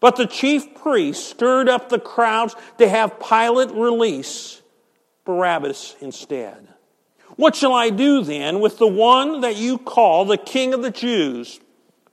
But 0.00 0.16
the 0.16 0.26
chief 0.26 0.74
priest 0.74 1.28
stirred 1.28 1.68
up 1.68 1.90
the 1.90 1.98
crowds 1.98 2.56
to 2.78 2.88
have 2.88 3.20
Pilate 3.20 3.70
release 3.72 4.62
Barabbas 5.24 5.94
instead. 6.00 6.66
What 7.40 7.56
shall 7.56 7.72
I 7.72 7.88
do 7.88 8.22
then 8.22 8.60
with 8.60 8.76
the 8.76 8.86
one 8.86 9.40
that 9.40 9.56
you 9.56 9.78
call 9.78 10.26
the 10.26 10.36
King 10.36 10.74
of 10.74 10.82
the 10.82 10.90
Jews? 10.90 11.58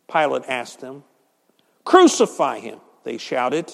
Pilate 0.09 0.45
asked 0.47 0.79
them. 0.79 1.03
Crucify 1.83 2.59
him, 2.59 2.79
they 3.03 3.17
shouted. 3.17 3.73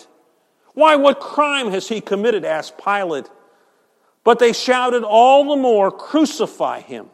Why, 0.73 0.95
what 0.95 1.19
crime 1.19 1.69
has 1.69 1.89
he 1.89 2.01
committed? 2.01 2.43
asked 2.43 2.83
Pilate. 2.83 3.29
But 4.23 4.39
they 4.39 4.51
shouted 4.51 5.03
all 5.03 5.47
the 5.47 5.61
more, 5.61 5.91
Crucify 5.91 6.79
him. 6.79 7.11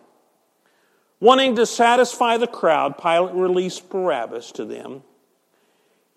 Wanting 1.19 1.57
to 1.57 1.65
satisfy 1.65 2.37
the 2.37 2.47
crowd, 2.47 2.97
Pilate 2.97 3.35
released 3.35 3.89
Barabbas 3.89 4.53
to 4.53 4.63
them. 4.63 5.03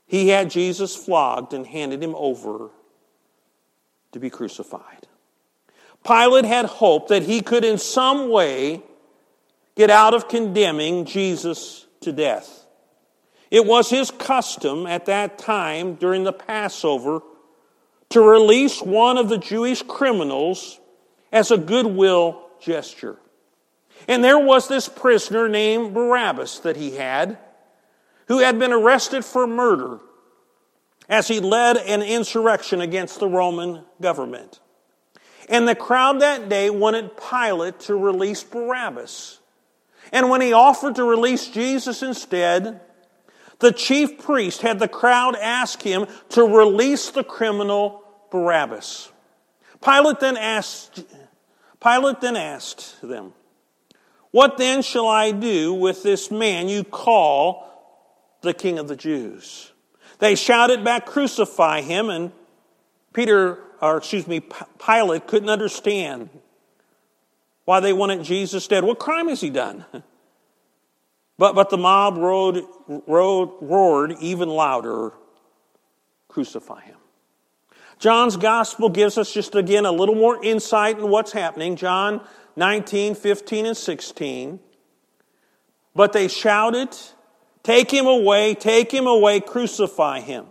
He 0.07 0.29
had 0.29 0.49
Jesus 0.49 0.95
flogged 0.95 1.55
and 1.55 1.67
handed 1.67 2.00
him 2.00 2.14
over 2.14 2.71
to 4.12 4.21
be 4.21 4.31
crucified. 4.31 5.09
Pilate 6.04 6.44
had 6.44 6.64
hoped 6.64 7.09
that 7.09 7.23
he 7.23 7.40
could 7.40 7.64
in 7.64 7.78
some 7.78 8.30
way 8.30 8.82
get 9.76 9.90
out 9.90 10.14
of 10.14 10.28
condemning 10.28 11.04
Jesus 11.04 11.87
to 12.00 12.12
death. 12.12 12.66
It 13.50 13.66
was 13.66 13.90
his 13.90 14.11
custom 14.11 14.87
at 14.87 15.06
that 15.06 15.38
time 15.38 15.94
during 15.94 16.25
the 16.25 16.32
Passover 16.32 17.21
to 18.11 18.21
release 18.21 18.80
one 18.80 19.18
of 19.18 19.28
the 19.28 19.38
Jewish 19.38 19.82
criminals 19.82 20.80
as 21.30 21.50
a 21.50 21.59
goodwill 21.59 22.49
gesture. 22.61 23.18
And 24.09 24.25
there 24.25 24.38
was 24.38 24.68
this 24.68 24.88
prisoner 24.88 25.49
named 25.49 25.94
Barabbas 25.94 26.61
that 26.61 26.76
he 26.76 26.97
had, 26.97 27.38
who 28.28 28.38
had 28.38 28.59
been 28.59 28.73
arrested 28.73 29.25
for 29.25 29.47
murder 29.47 30.00
as 31.09 31.28
he 31.28 31.40
led 31.40 31.76
an 31.76 32.02
insurrection 32.02 32.80
against 32.80 33.21
the 33.21 33.28
Roman 33.28 33.85
government. 34.00 34.61
And 35.49 35.66
the 35.66 35.75
crowd 35.75 36.20
that 36.20 36.49
day 36.49 36.70
wanted 36.70 37.11
Pilate 37.16 37.80
to 37.80 37.96
release 37.96 38.42
Barabbas. 38.42 39.40
And 40.12 40.28
when 40.30 40.40
he 40.40 40.52
offered 40.52 40.96
to 40.96 41.04
release 41.04 41.49
Jesus 41.49 42.02
instead, 42.02 42.80
the 43.58 43.72
chief 43.72 44.18
priest 44.18 44.62
had 44.62 44.78
the 44.78 44.88
crowd 44.88 45.37
ask 45.37 45.80
him 45.82 46.06
to 46.30 46.42
release 46.42 47.11
the 47.11 47.25
criminal 47.25 48.02
Barabbas. 48.30 49.11
Pilate 49.82 50.20
then 50.20 50.37
asked, 50.37 51.04
Pilate 51.82 52.20
then 52.20 52.37
asked 52.37 53.00
them, 53.02 53.32
What 54.30 54.58
then 54.58 54.82
shall 54.82 55.08
I 55.08 55.32
do 55.32 55.75
with 55.75 56.02
this 56.02 56.30
man 56.30 56.68
you 56.68 56.84
call 56.84 57.68
the 58.42 58.54
King 58.54 58.78
of 58.78 58.88
the 58.88 58.96
Jews? 58.96 59.72
They 60.18 60.34
shouted 60.34 60.84
back, 60.84 61.06
Crucify 61.06 61.80
him, 61.80 62.11
and 62.11 62.32
Peter 63.12 63.58
or 63.83 63.99
excuse 63.99 64.27
me, 64.27 64.41
Pilate 64.85 65.27
couldn't 65.27 65.51
understand 65.51 66.31
why 67.65 67.81
they 67.81 67.93
wanted 67.93 68.23
Jesus 68.23 68.67
dead. 68.67 68.85
What 68.85 68.99
crime 68.99 69.29
has 69.29 69.41
he 69.41 69.51
done? 69.51 69.85
But, 71.39 71.57
but 71.57 71.71
the 71.71 71.79
mob 71.79 72.19
roared, 72.19 72.62
roared, 72.87 73.49
roared 73.61 74.12
even 74.21 74.49
louder 74.49 75.12
crucify 76.29 76.83
him. 76.83 76.99
John's 77.99 78.37
gospel 78.37 78.89
gives 78.89 79.19
us 79.19 79.33
just 79.33 79.55
again 79.57 79.85
a 79.85 79.91
little 79.91 80.15
more 80.15 80.45
insight 80.45 80.99
in 80.99 81.09
what's 81.09 81.33
happening. 81.33 81.75
John 81.75 82.21
19, 82.55 83.17
15, 83.17 83.67
and 83.67 83.77
16. 83.77 84.61
But 85.97 86.12
they 86.12 86.29
shouted, 86.29 86.97
Take 87.62 87.91
him 87.91 88.07
away, 88.07 88.55
take 88.55 88.93
him 88.93 89.07
away, 89.07 89.41
crucify 89.41 90.21
him. 90.21 90.47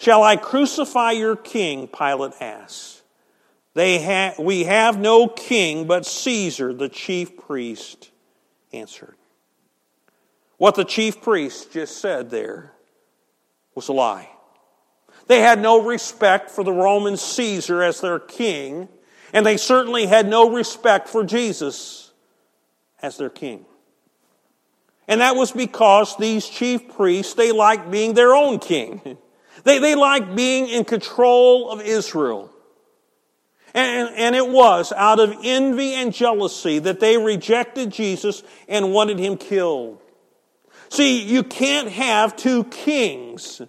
Shall 0.00 0.22
I 0.22 0.36
crucify 0.36 1.12
your 1.12 1.36
king? 1.36 1.88
Pilate 1.88 2.34
asked. 2.40 3.02
They 3.74 4.02
ha- 4.02 4.34
we 4.40 4.64
have 4.64 4.98
no 4.98 5.28
king 5.28 5.86
but 5.86 6.06
Caesar, 6.06 6.72
the 6.72 6.88
chief 6.88 7.36
priest 7.36 8.10
answered. 8.72 9.16
What 10.56 10.74
the 10.74 10.84
chief 10.84 11.20
priest 11.20 11.72
just 11.72 11.98
said 11.98 12.30
there 12.30 12.72
was 13.74 13.88
a 13.88 13.92
lie. 13.92 14.28
They 15.26 15.40
had 15.40 15.60
no 15.60 15.84
respect 15.84 16.50
for 16.50 16.64
the 16.64 16.72
Roman 16.72 17.16
Caesar 17.16 17.82
as 17.82 18.00
their 18.00 18.18
king, 18.18 18.88
and 19.32 19.44
they 19.44 19.56
certainly 19.56 20.06
had 20.06 20.26
no 20.26 20.50
respect 20.50 21.08
for 21.08 21.22
Jesus 21.22 22.12
as 23.02 23.16
their 23.18 23.30
king. 23.30 23.64
And 25.06 25.20
that 25.20 25.36
was 25.36 25.52
because 25.52 26.16
these 26.16 26.48
chief 26.48 26.88
priests, 26.88 27.34
they 27.34 27.52
liked 27.52 27.90
being 27.90 28.14
their 28.14 28.34
own 28.34 28.58
king. 28.58 29.18
They, 29.64 29.78
they 29.78 29.94
liked 29.94 30.34
being 30.34 30.68
in 30.68 30.84
control 30.84 31.70
of 31.70 31.80
Israel. 31.80 32.50
And, 33.74 34.08
and 34.16 34.34
it 34.34 34.48
was 34.48 34.92
out 34.92 35.20
of 35.20 35.34
envy 35.44 35.94
and 35.94 36.12
jealousy 36.12 36.78
that 36.80 37.00
they 37.00 37.16
rejected 37.16 37.90
Jesus 37.90 38.42
and 38.66 38.92
wanted 38.92 39.18
him 39.18 39.36
killed. 39.36 40.00
See, 40.88 41.22
you 41.22 41.42
can't 41.42 41.88
have 41.90 42.34
two 42.34 42.64
kings. 42.64 43.60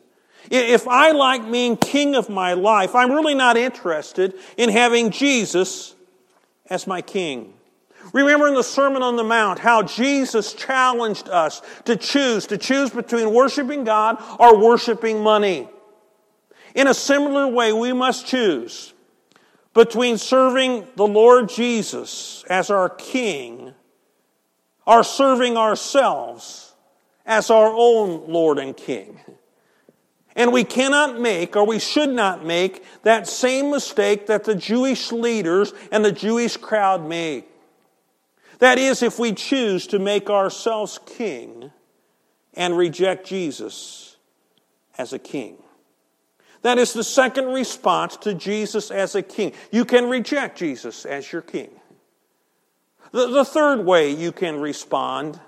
If 0.49 0.87
I 0.87 1.11
like 1.11 1.51
being 1.51 1.77
king 1.77 2.15
of 2.15 2.29
my 2.29 2.53
life, 2.53 2.95
I'm 2.95 3.11
really 3.11 3.35
not 3.35 3.57
interested 3.57 4.33
in 4.57 4.69
having 4.69 5.11
Jesus 5.11 5.95
as 6.69 6.87
my 6.87 7.01
king. 7.01 7.53
Remember 8.13 8.47
in 8.47 8.55
the 8.55 8.63
Sermon 8.63 9.03
on 9.03 9.15
the 9.17 9.23
Mount 9.23 9.59
how 9.59 9.83
Jesus 9.83 10.53
challenged 10.53 11.29
us 11.29 11.61
to 11.85 11.95
choose, 11.95 12.47
to 12.47 12.57
choose 12.57 12.89
between 12.89 13.33
worshiping 13.33 13.83
God 13.83 14.17
or 14.39 14.59
worshiping 14.59 15.21
money. 15.21 15.67
In 16.75 16.87
a 16.87 16.93
similar 16.93 17.47
way, 17.47 17.73
we 17.73 17.93
must 17.93 18.27
choose 18.27 18.93
between 19.73 20.17
serving 20.17 20.87
the 20.95 21.07
Lord 21.07 21.49
Jesus 21.49 22.43
as 22.49 22.69
our 22.69 22.89
King 22.89 23.73
or 24.85 25.03
serving 25.03 25.57
ourselves 25.57 26.73
as 27.25 27.49
our 27.49 27.71
own 27.71 28.31
Lord 28.31 28.57
and 28.57 28.75
King. 28.75 29.19
And 30.35 30.53
we 30.53 30.63
cannot 30.63 31.19
make, 31.19 31.55
or 31.55 31.65
we 31.65 31.79
should 31.79 32.09
not 32.09 32.45
make, 32.45 32.83
that 33.03 33.27
same 33.27 33.71
mistake 33.71 34.27
that 34.27 34.45
the 34.45 34.55
Jewish 34.55 35.11
leaders 35.11 35.73
and 35.91 36.03
the 36.03 36.11
Jewish 36.11 36.55
crowd 36.57 37.05
made. 37.07 37.43
That 38.59 38.77
is, 38.77 39.03
if 39.03 39.19
we 39.19 39.33
choose 39.33 39.87
to 39.87 39.99
make 39.99 40.29
ourselves 40.29 40.99
king 41.05 41.71
and 42.53 42.77
reject 42.77 43.27
Jesus 43.27 44.17
as 44.97 45.13
a 45.13 45.19
king. 45.19 45.57
That 46.61 46.77
is 46.77 46.93
the 46.93 47.03
second 47.03 47.45
response 47.47 48.17
to 48.17 48.33
Jesus 48.33 48.91
as 48.91 49.15
a 49.15 49.21
king. 49.21 49.53
You 49.71 49.85
can 49.85 50.09
reject 50.09 50.57
Jesus 50.57 51.05
as 51.05 51.31
your 51.31 51.41
king. 51.41 51.69
The, 53.11 53.27
the 53.27 53.45
third 53.45 53.85
way 53.85 54.11
you 54.11 54.31
can 54.31 54.59
respond 54.59 55.39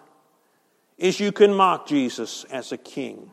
is 0.97 1.19
you 1.19 1.31
can 1.31 1.53
mock 1.53 1.87
Jesus 1.87 2.45
as 2.45 2.71
a 2.71 2.77
king. 2.77 3.29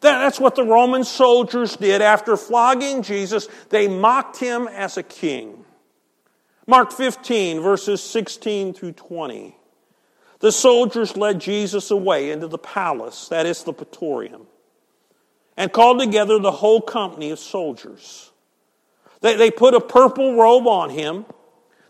That, 0.00 0.18
that's 0.18 0.40
what 0.40 0.54
the 0.54 0.64
Roman 0.64 1.04
soldiers 1.04 1.76
did 1.76 2.02
after 2.02 2.36
flogging 2.36 3.02
Jesus. 3.02 3.48
They 3.70 3.88
mocked 3.88 4.38
him 4.38 4.68
as 4.68 4.96
a 4.96 5.02
king. 5.02 5.64
Mark 6.66 6.92
15, 6.92 7.60
verses 7.60 8.02
16 8.02 8.74
through 8.74 8.92
20. 8.92 9.56
The 10.40 10.52
soldiers 10.52 11.16
led 11.16 11.40
Jesus 11.40 11.90
away 11.90 12.30
into 12.30 12.46
the 12.46 12.58
palace, 12.58 13.28
that 13.28 13.46
is 13.46 13.64
the 13.64 13.72
praetorium, 13.72 14.46
and 15.56 15.72
called 15.72 16.00
together 16.00 16.38
the 16.38 16.52
whole 16.52 16.80
company 16.80 17.30
of 17.30 17.38
soldiers. 17.38 18.30
They, 19.20 19.36
they 19.36 19.50
put 19.50 19.74
a 19.74 19.80
purple 19.80 20.36
robe 20.36 20.66
on 20.66 20.90
him. 20.90 21.24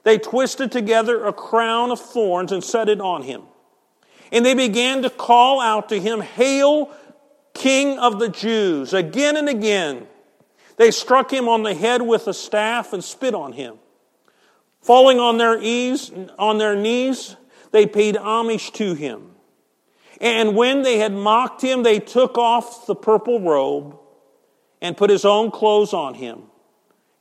They 0.05 0.19
twisted 0.19 0.71
together 0.71 1.25
a 1.27 1.33
crown 1.33 1.91
of 1.91 2.01
thorns 2.01 2.53
and 2.53 2.63
set 2.63 2.89
it 2.89 3.01
on 3.01 3.23
him. 3.23 3.43
And 4.31 4.45
they 4.45 4.55
began 4.55 5.03
to 5.03 5.11
call 5.11 5.61
out 5.61 5.89
to 5.89 6.01
him, 6.01 6.21
Hail, 6.21 6.91
King 7.55 7.99
of 7.99 8.19
the 8.19 8.29
Jews! 8.29 8.93
Again 8.93 9.37
and 9.37 9.49
again. 9.49 10.07
They 10.77 10.91
struck 10.91 11.33
him 11.33 11.49
on 11.49 11.63
the 11.63 11.75
head 11.75 12.03
with 12.03 12.29
a 12.29 12.35
staff 12.35 12.93
and 12.93 13.03
spit 13.03 13.35
on 13.35 13.53
him. 13.53 13.79
Falling 14.83 15.19
on 15.19 15.39
their, 15.39 15.61
ease, 15.61 16.13
on 16.39 16.59
their 16.59 16.77
knees, 16.77 17.37
they 17.73 17.87
paid 17.87 18.17
homage 18.17 18.73
to 18.73 18.95
him. 18.95 19.36
And 20.21 20.57
when 20.57 20.83
they 20.83 20.99
had 20.99 21.13
mocked 21.13 21.63
him, 21.63 21.83
they 21.83 21.99
took 21.99 22.39
off 22.39 22.87
the 22.87 22.95
purple 22.95 23.41
robe 23.41 23.99
and 24.81 24.97
put 24.97 25.11
his 25.11 25.25
own 25.25 25.51
clothes 25.51 25.93
on 25.93 26.15
him. 26.15 26.43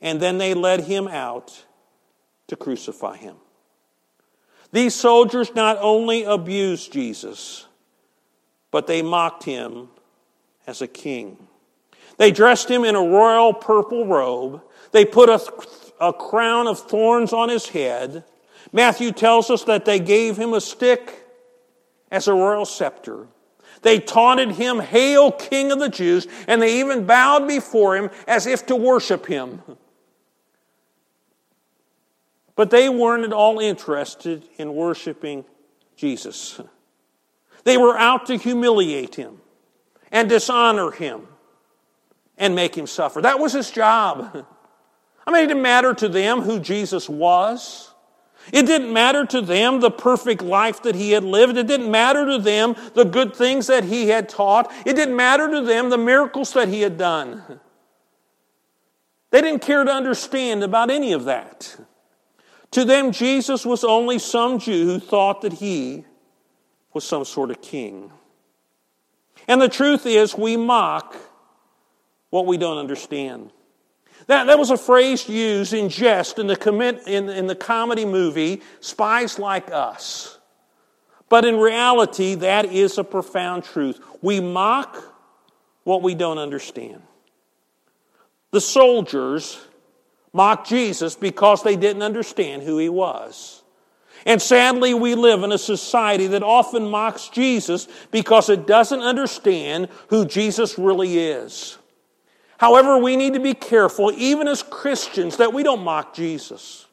And 0.01 0.21
then 0.21 0.37
they 0.37 0.53
led 0.53 0.81
him 0.81 1.07
out 1.07 1.65
to 2.47 2.55
crucify 2.55 3.17
him. 3.17 3.35
These 4.71 4.93
soldiers 4.93 5.53
not 5.55 5.77
only 5.79 6.23
abused 6.23 6.91
Jesus, 6.91 7.65
but 8.71 8.87
they 8.87 9.01
mocked 9.01 9.43
him 9.43 9.89
as 10.67 10.81
a 10.81 10.87
king. 10.87 11.47
They 12.17 12.31
dressed 12.31 12.69
him 12.69 12.83
in 12.83 12.95
a 12.95 13.01
royal 13.01 13.53
purple 13.53 14.05
robe. 14.05 14.61
They 14.91 15.05
put 15.05 15.29
a, 15.29 15.41
a 15.99 16.13
crown 16.13 16.67
of 16.67 16.79
thorns 16.79 17.33
on 17.33 17.49
his 17.49 17.69
head. 17.69 18.23
Matthew 18.71 19.11
tells 19.11 19.49
us 19.49 19.63
that 19.63 19.85
they 19.85 19.99
gave 19.99 20.37
him 20.37 20.53
a 20.53 20.61
stick 20.61 21.24
as 22.11 22.27
a 22.27 22.33
royal 22.33 22.65
scepter. 22.65 23.27
They 23.81 23.99
taunted 23.99 24.51
him, 24.51 24.79
Hail, 24.79 25.31
King 25.31 25.71
of 25.71 25.79
the 25.79 25.89
Jews, 25.89 26.27
and 26.47 26.61
they 26.61 26.79
even 26.79 27.05
bowed 27.05 27.47
before 27.47 27.95
him 27.95 28.09
as 28.27 28.47
if 28.47 28.65
to 28.67 28.75
worship 28.75 29.25
him. 29.25 29.61
But 32.55 32.69
they 32.69 32.87
weren't 32.89 33.25
at 33.25 33.33
all 33.33 33.59
interested 33.59 34.43
in 34.57 34.73
worshiping 34.73 35.45
Jesus. 35.95 36.61
They 37.63 37.77
were 37.77 37.97
out 37.97 38.27
to 38.27 38.37
humiliate 38.37 39.15
him 39.15 39.41
and 40.11 40.29
dishonor 40.29 40.91
him 40.91 41.27
and 42.37 42.55
make 42.55 42.75
him 42.75 42.87
suffer. 42.87 43.21
That 43.21 43.39
was 43.39 43.53
his 43.53 43.71
job. 43.71 44.45
I 45.27 45.31
mean, 45.31 45.43
it 45.43 45.47
didn't 45.47 45.63
matter 45.63 45.93
to 45.95 46.07
them 46.07 46.41
who 46.41 46.59
Jesus 46.59 47.09
was. 47.09 47.91
It 48.51 48.65
didn't 48.65 48.93
matter 48.93 49.25
to 49.25 49.41
them 49.41 49.79
the 49.79 49.91
perfect 49.91 50.41
life 50.41 50.83
that 50.83 50.95
he 50.95 51.11
had 51.11 51.23
lived. 51.23 51.57
It 51.57 51.67
didn't 51.67 51.89
matter 51.89 52.25
to 52.25 52.37
them 52.37 52.75
the 52.93 53.05
good 53.05 53.35
things 53.35 53.67
that 53.67 53.85
he 53.85 54.09
had 54.09 54.29
taught. 54.29 54.71
It 54.85 54.95
didn't 54.95 55.15
matter 55.15 55.49
to 55.49 55.61
them 55.61 55.89
the 55.89 55.97
miracles 55.97 56.53
that 56.53 56.67
he 56.67 56.81
had 56.81 56.97
done. 56.97 57.59
They 59.31 59.41
didn't 59.41 59.63
care 59.63 59.83
to 59.83 59.91
understand 59.91 60.63
about 60.63 60.89
any 60.89 61.11
of 61.11 61.25
that. 61.25 61.75
To 62.71 62.85
them, 62.85 63.11
Jesus 63.11 63.65
was 63.65 63.83
only 63.83 64.19
some 64.19 64.59
Jew 64.59 64.85
who 64.85 64.99
thought 64.99 65.41
that 65.41 65.53
he 65.53 66.05
was 66.93 67.03
some 67.03 67.25
sort 67.25 67.51
of 67.51 67.61
king. 67.61 68.11
And 69.47 69.61
the 69.61 69.69
truth 69.69 70.05
is, 70.05 70.37
we 70.37 70.57
mock 70.57 71.15
what 72.29 72.45
we 72.45 72.57
don't 72.57 72.77
understand. 72.77 73.51
That, 74.27 74.45
that 74.47 74.57
was 74.57 74.71
a 74.71 74.77
phrase 74.77 75.29
used 75.29 75.73
in 75.73 75.89
jest 75.89 76.39
in 76.39 76.47
the, 76.47 76.55
commit, 76.55 77.07
in, 77.07 77.29
in 77.29 77.47
the 77.47 77.55
comedy 77.55 78.05
movie 78.05 78.61
Spies 78.79 79.37
Like 79.37 79.71
Us. 79.71 80.39
But 81.29 81.45
in 81.45 81.57
reality, 81.57 82.35
that 82.35 82.65
is 82.65 82.97
a 82.97 83.03
profound 83.03 83.63
truth. 83.63 83.99
We 84.21 84.39
mock 84.39 84.97
what 85.83 86.01
we 86.01 86.15
don't 86.15 86.37
understand. 86.37 87.01
The 88.51 88.61
soldiers 88.61 89.59
mocked 90.33 90.67
Jesus 90.67 91.15
because 91.15 91.63
they 91.63 91.75
didn't 91.75 92.03
understand 92.03 92.63
who 92.63 92.77
he 92.77 92.89
was. 92.89 93.63
And 94.25 94.41
sadly, 94.41 94.93
we 94.93 95.13
live 95.13 95.43
in 95.43 95.51
a 95.51 95.57
society 95.57 96.27
that 96.27 96.41
often 96.41 96.89
mocks 96.89 97.29
Jesus 97.29 97.87
because 98.11 98.49
it 98.49 98.65
doesn't 98.65 99.01
understand 99.01 99.87
who 100.07 100.25
Jesus 100.25 100.79
really 100.79 101.19
is. 101.19 101.77
However, 102.57 102.97
we 102.97 103.15
need 103.15 103.33
to 103.33 103.39
be 103.39 103.53
careful, 103.53 104.11
even 104.15 104.47
as 104.47 104.63
Christians, 104.63 105.37
that 105.37 105.53
we 105.53 105.63
don't 105.63 105.83
mock 105.83 106.13
Jesus. 106.13 106.85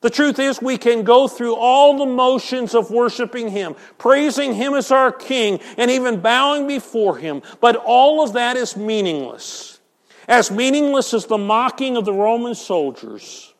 The 0.00 0.10
truth 0.10 0.38
is, 0.38 0.62
we 0.62 0.78
can 0.78 1.02
go 1.02 1.26
through 1.26 1.56
all 1.56 1.98
the 1.98 2.06
motions 2.06 2.74
of 2.74 2.90
worshiping 2.90 3.48
Him, 3.48 3.74
praising 3.96 4.54
Him 4.54 4.74
as 4.74 4.92
our 4.92 5.10
King, 5.10 5.60
and 5.76 5.90
even 5.90 6.20
bowing 6.20 6.66
before 6.66 7.16
Him, 7.16 7.42
but 7.60 7.76
all 7.76 8.22
of 8.22 8.34
that 8.34 8.56
is 8.56 8.76
meaningless 8.76 9.78
as 10.28 10.50
meaningless 10.50 11.14
as 11.14 11.24
the 11.24 11.38
mocking 11.38 11.96
of 11.96 12.04
the 12.04 12.12
Roman 12.12 12.54
soldiers, 12.54 13.52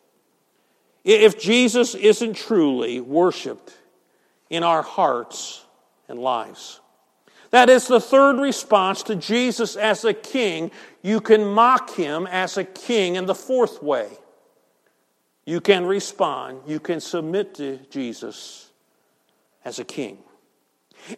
if 1.03 1.41
Jesus 1.41 1.95
isn't 1.95 2.37
truly 2.37 3.01
worshiped 3.01 3.75
in 4.51 4.63
our 4.63 4.83
hearts 4.83 5.65
and 6.09 6.19
lives. 6.19 6.81
That 7.51 7.71
is 7.71 7.87
the 7.87 8.01
third 8.01 8.39
response 8.41 9.03
to 9.05 9.17
Jesus 9.17 9.77
as 9.77 10.05
a 10.05 10.13
king. 10.13 10.71
You 11.03 11.21
can 11.21 11.45
mock 11.45 11.95
him 11.95 12.27
as 12.27 12.57
a 12.57 12.65
king 12.65 13.17
in 13.17 13.27
the 13.27 13.35
fourth 13.35 13.83
way. 13.83 14.09
You 15.47 15.63
can 15.63 15.87
respond, 15.87 16.61
you 16.67 16.79
can 16.79 17.01
submit 17.01 17.55
to 17.55 17.79
Jesus 17.91 18.71
as 19.65 19.79
a 19.79 19.85
king. 19.85 20.19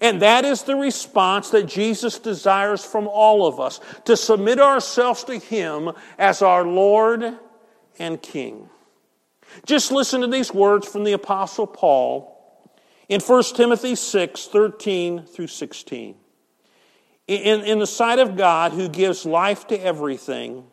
And 0.00 0.22
that 0.22 0.44
is 0.44 0.62
the 0.62 0.76
response 0.76 1.50
that 1.50 1.66
Jesus 1.66 2.18
desires 2.18 2.84
from 2.84 3.08
all 3.08 3.46
of 3.46 3.58
us 3.58 3.80
to 4.04 4.16
submit 4.16 4.60
ourselves 4.60 5.24
to 5.24 5.38
Him 5.38 5.90
as 6.18 6.42
our 6.42 6.64
Lord 6.64 7.38
and 7.98 8.22
King. 8.22 8.68
Just 9.66 9.90
listen 9.90 10.20
to 10.20 10.28
these 10.28 10.54
words 10.54 10.86
from 10.86 11.02
the 11.02 11.12
Apostle 11.12 11.66
Paul 11.66 12.36
in 13.08 13.20
1 13.20 13.42
Timothy 13.56 13.96
6 13.96 14.46
13 14.46 15.26
through 15.26 15.48
16. 15.48 16.19
In, 17.30 17.60
in 17.62 17.78
the 17.78 17.86
sight 17.86 18.18
of 18.18 18.36
God, 18.36 18.72
who 18.72 18.88
gives 18.88 19.24
life 19.24 19.66
to 19.68 19.80
everything, 19.80 20.64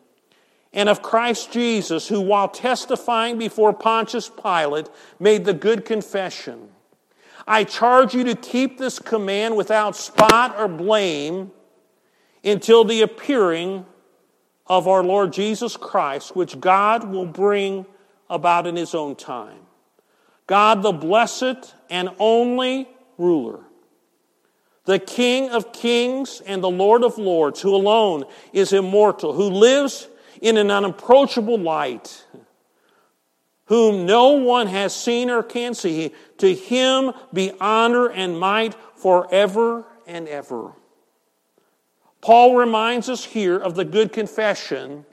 and 0.72 0.88
of 0.88 1.02
Christ 1.02 1.52
Jesus, 1.52 2.08
who, 2.08 2.20
while 2.20 2.48
testifying 2.48 3.38
before 3.38 3.72
Pontius 3.72 4.28
Pilate, 4.28 4.88
made 5.20 5.44
the 5.44 5.54
good 5.54 5.84
confession 5.84 6.68
I 7.48 7.64
charge 7.64 8.14
you 8.14 8.24
to 8.24 8.34
keep 8.34 8.76
this 8.76 8.98
command 8.98 9.56
without 9.56 9.96
spot 9.96 10.54
or 10.58 10.68
blame 10.68 11.50
until 12.44 12.84
the 12.84 13.00
appearing 13.00 13.86
of 14.66 14.86
our 14.86 15.02
Lord 15.02 15.32
Jesus 15.32 15.74
Christ, 15.74 16.36
which 16.36 16.60
God 16.60 17.08
will 17.08 17.24
bring 17.24 17.86
about 18.28 18.66
in 18.66 18.76
his 18.76 18.94
own 18.94 19.16
time. 19.16 19.60
God, 20.46 20.82
the 20.82 20.92
blessed 20.92 21.74
and 21.88 22.10
only 22.18 22.86
ruler, 23.16 23.60
the 24.88 24.98
King 24.98 25.50
of 25.50 25.70
kings 25.74 26.40
and 26.46 26.64
the 26.64 26.70
Lord 26.70 27.04
of 27.04 27.18
lords, 27.18 27.60
who 27.60 27.74
alone 27.74 28.24
is 28.54 28.72
immortal, 28.72 29.34
who 29.34 29.50
lives 29.50 30.08
in 30.40 30.56
an 30.56 30.70
unapproachable 30.70 31.58
light 31.58 32.24
whom 33.66 34.06
no 34.06 34.30
one 34.30 34.66
has 34.66 34.96
seen 34.96 35.28
or 35.28 35.42
can 35.42 35.74
see. 35.74 36.14
To 36.38 36.54
him 36.54 37.12
be 37.34 37.52
honor 37.60 38.08
and 38.08 38.40
might 38.40 38.74
forever 38.96 39.84
and 40.06 40.26
ever. 40.26 40.72
Paul 42.22 42.56
reminds 42.56 43.10
us 43.10 43.26
here 43.26 43.58
of 43.58 43.74
the 43.74 43.84
good 43.84 44.10
confession 44.10 45.04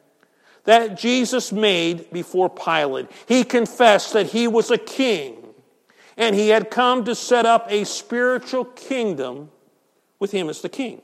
that 0.63 0.97
Jesus 0.97 1.51
made 1.51 2.09
before 2.11 2.49
Pilate. 2.49 3.07
He 3.27 3.43
confessed 3.43 4.13
that 4.13 4.27
he 4.27 4.47
was 4.47 4.71
a 4.71 4.77
king 4.77 5.35
and 6.15 6.33
he 6.33 6.47
had 6.47 6.71
come 6.71 7.03
to 7.03 7.13
set 7.13 7.45
up 7.45 7.67
a 7.69 7.83
spiritual 7.83 8.63
kingdom 8.63 9.51
with 10.19 10.31
him 10.31 10.49
as 10.49 10.61
the 10.61 10.69
king. 10.69 11.01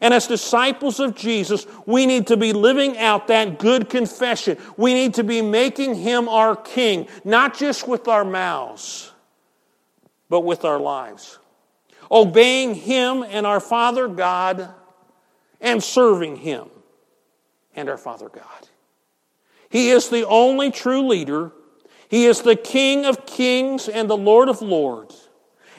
And 0.00 0.14
as 0.14 0.26
disciples 0.26 0.98
of 0.98 1.14
Jesus, 1.14 1.66
we 1.84 2.06
need 2.06 2.28
to 2.28 2.36
be 2.36 2.54
living 2.54 2.96
out 2.96 3.28
that 3.28 3.58
good 3.58 3.90
confession. 3.90 4.56
We 4.78 4.94
need 4.94 5.14
to 5.14 5.24
be 5.24 5.42
making 5.42 5.96
him 5.96 6.28
our 6.28 6.56
king, 6.56 7.06
not 7.22 7.56
just 7.56 7.86
with 7.86 8.08
our 8.08 8.24
mouths, 8.24 9.12
but 10.30 10.40
with 10.40 10.64
our 10.64 10.80
lives. 10.80 11.38
Obeying 12.10 12.74
him 12.74 13.22
and 13.22 13.46
our 13.46 13.60
Father 13.60 14.08
God 14.08 14.70
and 15.60 15.82
serving 15.82 16.36
him 16.36 16.68
and 17.76 17.88
our 17.90 17.98
Father 17.98 18.30
God. 18.30 18.68
He 19.68 19.90
is 19.90 20.08
the 20.08 20.26
only 20.26 20.70
true 20.70 21.06
leader. 21.06 21.52
He 22.08 22.24
is 22.26 22.40
the 22.40 22.56
King 22.56 23.04
of 23.04 23.26
kings 23.26 23.88
and 23.88 24.08
the 24.08 24.16
Lord 24.16 24.48
of 24.48 24.62
lords. 24.62 25.28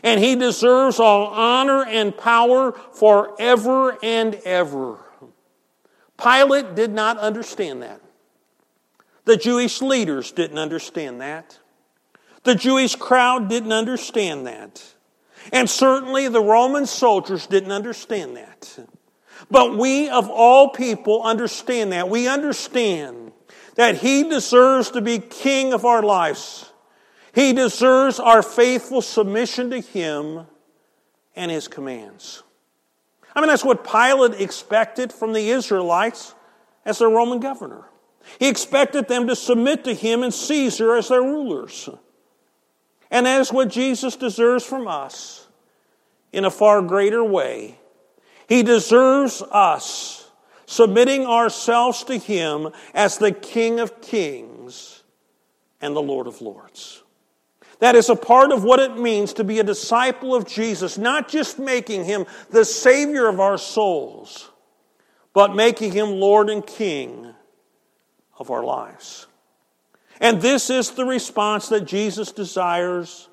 And 0.04 0.20
he 0.20 0.36
deserves 0.36 1.00
all 1.00 1.28
honor 1.28 1.86
and 1.86 2.16
power 2.16 2.72
forever 2.72 3.98
and 4.04 4.36
ever. 4.46 4.98
Pilate 6.22 6.76
did 6.76 6.92
not 6.92 7.18
understand 7.18 7.82
that. 7.84 8.02
The 9.26 9.38
Jewish 9.38 9.82
leaders 9.82 10.32
didn't 10.32 10.58
understand 10.58 11.22
that. 11.22 11.60
The 12.44 12.56
Jewish 12.56 12.96
crowd 12.96 13.50
didn't 13.50 13.72
understand 13.72 14.48
that. 14.48 14.84
And 15.52 15.70
certainly 15.70 16.28
the 16.28 16.42
Roman 16.42 16.86
soldiers 16.86 17.48
didn't 17.48 17.72
understand 17.72 18.38
that. 18.38 18.80
But 19.50 19.78
we 19.78 20.10
of 20.10 20.30
all 20.30 20.70
people 20.70 21.24
understand 21.24 21.92
that. 21.92 22.10
We 22.10 22.28
understand 22.28 23.32
that 23.76 23.98
He 23.98 24.24
deserves 24.24 24.92
to 24.92 25.02
be 25.02 25.20
King 25.20 25.74
of 25.74 25.86
our 25.86 26.04
lives. 26.04 26.71
He 27.34 27.54
deserves 27.54 28.20
our 28.20 28.44
faithful 28.44 29.02
submission 29.02 29.70
to 29.70 29.80
Him 29.80 30.46
and 31.36 31.52
His 31.52 31.68
commands. 31.68 32.44
I 33.36 33.40
mean, 33.40 33.48
that's 33.48 33.64
what 33.64 33.90
Pilate 33.90 34.40
expected 34.42 35.14
from 35.14 35.34
the 35.34 35.50
Israelites 35.50 36.36
as 36.86 37.00
their 37.00 37.10
Roman 37.10 37.40
governor. 37.40 37.86
He 38.40 38.48
expected 38.48 39.08
them 39.08 39.28
to 39.28 39.36
submit 39.36 39.84
to 39.86 39.94
him 39.94 40.24
and 40.24 40.34
Caesar 40.34 40.96
as 40.96 41.10
their 41.10 41.22
rulers. 41.22 41.90
And 43.10 43.26
that 43.26 43.42
is 43.42 43.52
what 43.52 43.70
Jesus 43.70 44.16
deserves 44.16 44.66
from 44.66 44.88
us 44.88 45.48
in 46.32 46.46
a 46.46 46.52
far 46.52 46.82
greater 46.82 47.24
way. 47.24 47.78
He 48.48 48.64
deserves 48.64 49.42
us 49.42 50.30
submitting 50.66 51.26
ourselves 51.26 52.04
to 52.06 52.18
him 52.18 52.70
as 52.94 53.18
the 53.18 53.32
King 53.32 53.80
of 53.80 54.02
kings 54.02 55.04
and 55.82 55.96
the 55.96 56.02
Lord 56.02 56.28
of 56.28 56.42
lords. 56.42 57.04
That 57.82 57.96
is 57.96 58.10
a 58.10 58.16
part 58.16 58.52
of 58.52 58.64
what 58.64 58.80
it 58.80 58.96
means 58.98 59.34
to 59.34 59.44
be 59.44 59.58
a 59.58 59.64
disciple 59.64 60.36
of 60.36 60.48
Jesus, 60.48 61.00
not 61.00 61.28
just 61.28 61.58
making 61.58 62.06
him 62.06 62.28
the 62.52 62.64
Savior 62.64 63.28
of 63.28 63.40
our 63.40 63.58
souls, 63.58 64.52
but 65.34 65.56
making 65.56 65.92
him 65.92 66.12
Lord 66.12 66.52
and 66.52 66.66
King 66.66 67.34
of 68.38 68.52
our 68.52 68.64
lives. 68.64 69.26
And 70.20 70.40
this 70.40 70.70
is 70.70 70.92
the 70.92 71.06
response 71.06 71.70
that 71.70 71.86
Jesus 71.86 72.32
desires 72.32 73.28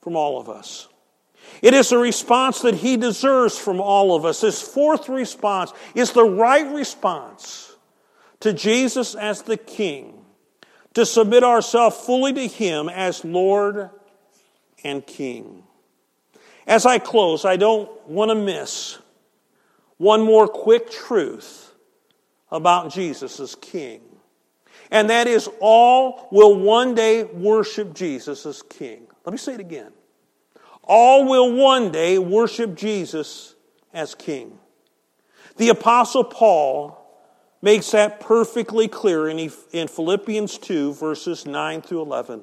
from 0.00 0.16
all 0.16 0.40
of 0.40 0.48
us. 0.48 0.88
It 1.62 1.72
is 1.72 1.92
a 1.92 1.98
response 1.98 2.62
that 2.62 2.74
he 2.74 2.96
deserves 2.96 3.56
from 3.56 3.80
all 3.80 4.16
of 4.16 4.24
us. 4.24 4.40
This 4.40 4.60
fourth 4.60 5.08
response 5.08 5.72
is 5.94 6.10
the 6.10 6.24
right 6.24 6.66
response 6.74 7.76
to 8.40 8.52
Jesus 8.52 9.14
as 9.14 9.42
the 9.42 9.56
King, 9.56 10.25
to 10.96 11.06
submit 11.06 11.44
ourselves 11.44 11.96
fully 11.96 12.32
to 12.34 12.46
him 12.46 12.88
as 12.88 13.24
Lord 13.24 13.88
and 14.84 15.06
King. 15.06 15.62
As 16.66 16.84
I 16.84 16.98
close, 16.98 17.44
I 17.44 17.56
don't 17.56 17.90
want 18.08 18.30
to 18.30 18.34
miss 18.34 18.98
one 19.96 20.22
more 20.22 20.48
quick 20.48 20.90
truth 20.90 21.72
about 22.50 22.92
Jesus 22.92 23.40
as 23.40 23.54
King 23.54 24.00
and 24.90 25.10
that 25.10 25.26
is 25.26 25.48
all 25.60 26.28
will 26.30 26.58
one 26.58 26.94
day 26.94 27.24
worship 27.24 27.94
Jesus 27.94 28.46
as 28.46 28.62
King. 28.62 29.06
Let 29.24 29.32
me 29.32 29.38
say 29.38 29.54
it 29.54 29.60
again. 29.60 29.92
All 30.82 31.28
will 31.28 31.52
one 31.52 31.90
day 31.90 32.18
worship 32.18 32.76
Jesus 32.76 33.54
as 33.92 34.14
King. 34.14 34.58
The 35.56 35.70
Apostle 35.70 36.24
Paul 36.24 37.02
makes 37.62 37.90
that 37.92 38.20
perfectly 38.20 38.88
clear 38.88 39.28
in, 39.28 39.88
Philippians 39.88 40.58
2, 40.58 40.94
verses 40.94 41.46
9 41.46 41.82
through 41.82 42.02
11. 42.02 42.42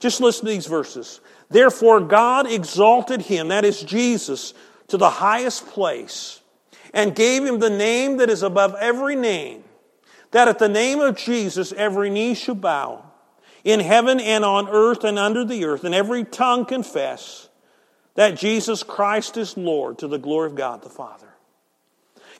Just 0.00 0.20
listen 0.20 0.46
to 0.46 0.52
these 0.52 0.66
verses. 0.66 1.20
Therefore, 1.48 2.00
God 2.00 2.50
exalted 2.50 3.22
him, 3.22 3.48
that 3.48 3.64
is 3.64 3.82
Jesus, 3.82 4.54
to 4.88 4.96
the 4.96 5.10
highest 5.10 5.66
place 5.68 6.40
and 6.92 7.14
gave 7.14 7.44
him 7.44 7.58
the 7.58 7.70
name 7.70 8.18
that 8.18 8.30
is 8.30 8.42
above 8.42 8.74
every 8.80 9.16
name 9.16 9.64
that 10.34 10.48
at 10.48 10.58
the 10.58 10.68
name 10.68 10.98
of 10.98 11.16
Jesus 11.16 11.72
every 11.72 12.10
knee 12.10 12.34
should 12.34 12.60
bow, 12.60 13.04
in 13.62 13.78
heaven 13.78 14.18
and 14.18 14.44
on 14.44 14.68
earth 14.68 15.04
and 15.04 15.16
under 15.16 15.44
the 15.44 15.64
earth, 15.64 15.84
and 15.84 15.94
every 15.94 16.24
tongue 16.24 16.66
confess 16.66 17.48
that 18.16 18.36
Jesus 18.36 18.82
Christ 18.82 19.36
is 19.36 19.56
Lord 19.56 19.98
to 19.98 20.08
the 20.08 20.18
glory 20.18 20.48
of 20.48 20.56
God 20.56 20.82
the 20.82 20.90
Father. 20.90 21.28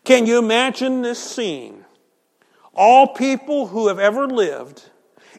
Can 0.04 0.26
you 0.26 0.38
imagine 0.38 1.02
this 1.02 1.18
scene? 1.18 1.84
All 2.74 3.08
people 3.08 3.68
who 3.68 3.88
have 3.88 3.98
ever 3.98 4.26
lived 4.26 4.82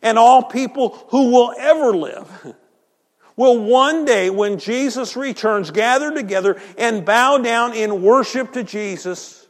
and 0.02 0.18
all 0.18 0.44
people 0.44 1.06
who 1.10 1.32
will 1.32 1.54
ever 1.58 1.96
live 1.96 2.56
will 3.36 3.60
one 3.60 4.06
day, 4.06 4.30
when 4.30 4.60
Jesus 4.60 5.16
returns, 5.16 5.72
gather 5.72 6.14
together 6.14 6.60
and 6.78 7.06
bow 7.06 7.38
down 7.38 7.74
in 7.74 8.02
worship 8.02 8.54
to 8.54 8.64
Jesus 8.64 9.48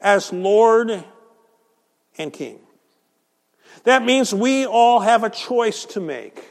as 0.00 0.32
Lord 0.32 1.04
and 2.18 2.32
King. 2.32 2.60
That 3.84 4.04
means 4.04 4.34
we 4.34 4.66
all 4.66 5.00
have 5.00 5.24
a 5.24 5.30
choice 5.30 5.84
to 5.86 6.00
make. 6.00 6.44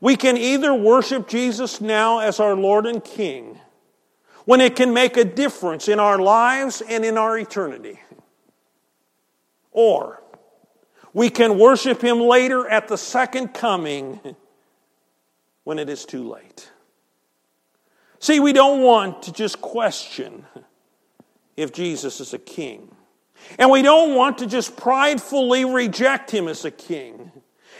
We 0.00 0.16
can 0.16 0.36
either 0.36 0.72
worship 0.72 1.28
Jesus 1.28 1.80
now 1.80 2.20
as 2.20 2.40
our 2.40 2.54
Lord 2.54 2.86
and 2.86 3.02
King, 3.02 3.58
when 4.46 4.60
it 4.60 4.74
can 4.74 4.94
make 4.94 5.18
a 5.18 5.24
difference 5.24 5.88
in 5.88 6.00
our 6.00 6.18
lives 6.18 6.80
and 6.80 7.04
in 7.04 7.18
our 7.18 7.36
eternity. 7.36 8.00
Or 9.72 10.22
we 11.12 11.28
can 11.28 11.58
worship 11.58 12.00
Him 12.02 12.20
later 12.20 12.66
at 12.66 12.88
the 12.88 12.96
second 12.96 13.48
coming 13.48 14.18
when 15.64 15.78
it 15.78 15.90
is 15.90 16.06
too 16.06 16.28
late. 16.28 16.70
See, 18.20 18.40
we 18.40 18.52
don't 18.52 18.82
want 18.82 19.22
to 19.24 19.32
just 19.32 19.60
question 19.60 20.46
if 21.56 21.72
Jesus 21.72 22.20
is 22.20 22.32
a 22.32 22.38
king. 22.38 22.94
And 23.58 23.70
we 23.70 23.82
don't 23.82 24.14
want 24.14 24.38
to 24.38 24.46
just 24.46 24.76
pridefully 24.76 25.64
reject 25.64 26.30
him 26.30 26.48
as 26.48 26.64
a 26.64 26.70
king. 26.70 27.30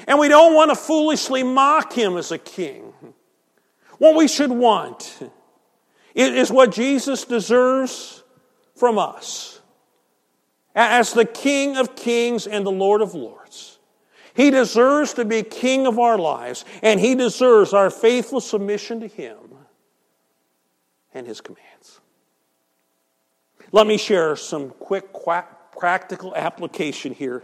And 0.07 0.19
we 0.19 0.29
don't 0.29 0.55
want 0.55 0.71
to 0.71 0.77
foolishly 0.77 1.43
mock 1.43 1.93
him 1.93 2.17
as 2.17 2.31
a 2.31 2.39
king. 2.39 2.93
What 3.99 4.15
we 4.15 4.29
should 4.29 4.51
want 4.51 5.19
is 6.17 6.51
what 6.51 6.73
Jesus 6.73 7.25
deserves 7.25 8.23
from 8.75 8.99
us 8.99 9.61
as 10.75 11.13
the 11.13 11.25
King 11.25 11.77
of 11.77 11.97
kings 11.97 12.47
and 12.47 12.65
the 12.65 12.73
Lord 12.73 13.03
of 13.03 13.15
lords. 13.15 13.79
He 14.35 14.51
deserves 14.51 15.15
to 15.15 15.25
be 15.25 15.43
King 15.43 15.87
of 15.87 15.99
our 15.99 16.19
lives, 16.19 16.65
and 16.83 17.01
He 17.01 17.15
deserves 17.15 17.73
our 17.73 17.89
faithful 17.89 18.41
submission 18.41 19.01
to 19.01 19.07
Him 19.07 19.39
and 21.15 21.27
His 21.27 21.41
commands. 21.41 22.01
Let 23.73 23.87
me 23.87 23.97
share 23.97 24.37
some 24.37 24.71
quick 24.71 25.07
practical 25.73 26.35
application 26.35 27.15
here 27.15 27.43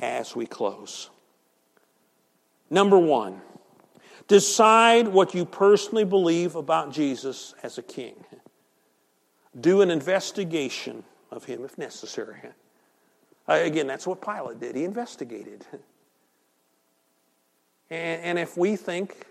as 0.00 0.34
we 0.34 0.46
close. 0.46 1.10
Number 2.70 2.98
one, 2.98 3.42
decide 4.30 5.08
what 5.08 5.34
you 5.34 5.44
personally 5.44 6.04
believe 6.04 6.54
about 6.54 6.92
Jesus 6.92 7.52
as 7.64 7.78
a 7.78 7.82
king. 7.82 8.14
Do 9.60 9.80
an 9.80 9.90
investigation 9.90 11.02
of 11.32 11.44
him 11.44 11.64
if 11.64 11.76
necessary. 11.76 12.38
Again, 13.48 13.88
that's 13.88 14.06
what 14.06 14.22
Pilate 14.22 14.60
did. 14.60 14.76
He 14.76 14.84
investigated. 14.84 15.66
And, 17.90 18.38
if 18.38 18.56
we 18.56 18.76
think 18.76 19.26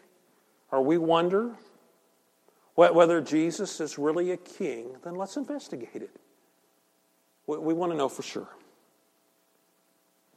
or 0.69 0.81
we 0.81 0.97
wonder 0.97 1.55
whether 2.75 3.21
Jesus 3.21 3.79
is 3.79 3.97
really 3.97 4.31
a 4.31 4.37
king, 4.37 4.97
then 5.05 5.15
let's 5.15 5.37
investigate 5.37 5.95
it. 5.95 6.11
We, 7.47 7.73
want 7.73 7.93
to 7.93 7.97
know 7.97 8.09
for 8.09 8.21
sure. 8.21 8.49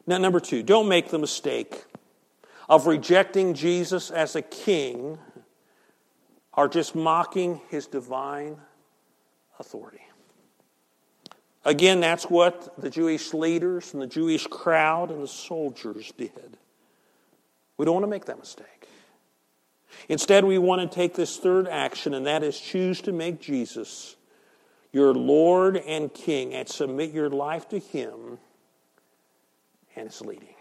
Now, 0.06 0.18
number 0.18 0.38
two, 0.38 0.62
don't 0.62 0.88
make 0.88 1.08
the 1.08 1.18
mistake 1.18 1.84
of 2.68 2.86
rejecting 2.86 3.54
Jesus 3.54 4.10
as 4.10 4.36
a 4.36 4.42
king 4.42 5.18
are 6.54 6.68
just 6.68 6.94
mocking 6.94 7.60
his 7.68 7.86
divine 7.86 8.56
authority. 9.58 10.02
Again, 11.64 12.00
that's 12.00 12.24
what 12.24 12.80
the 12.80 12.90
Jewish 12.90 13.32
leaders 13.32 13.92
and 13.92 14.02
the 14.02 14.06
Jewish 14.06 14.46
crowd 14.46 15.10
and 15.10 15.22
the 15.22 15.28
soldiers 15.28 16.12
did. 16.16 16.56
We 17.76 17.84
don't 17.84 17.94
want 17.94 18.04
to 18.04 18.10
make 18.10 18.24
that 18.26 18.38
mistake. 18.38 18.66
Instead, 20.08 20.44
we 20.44 20.58
want 20.58 20.82
to 20.82 20.94
take 20.94 21.14
this 21.14 21.38
third 21.38 21.68
action, 21.68 22.14
and 22.14 22.26
that 22.26 22.42
is 22.42 22.58
choose 22.58 23.00
to 23.02 23.12
make 23.12 23.40
Jesus 23.40 24.16
your 24.92 25.14
Lord 25.14 25.76
and 25.76 26.12
King 26.12 26.54
and 26.54 26.68
submit 26.68 27.12
your 27.12 27.30
life 27.30 27.68
to 27.68 27.78
Him 27.78 28.38
and 29.94 30.08
His 30.08 30.20
leading. 30.20 30.54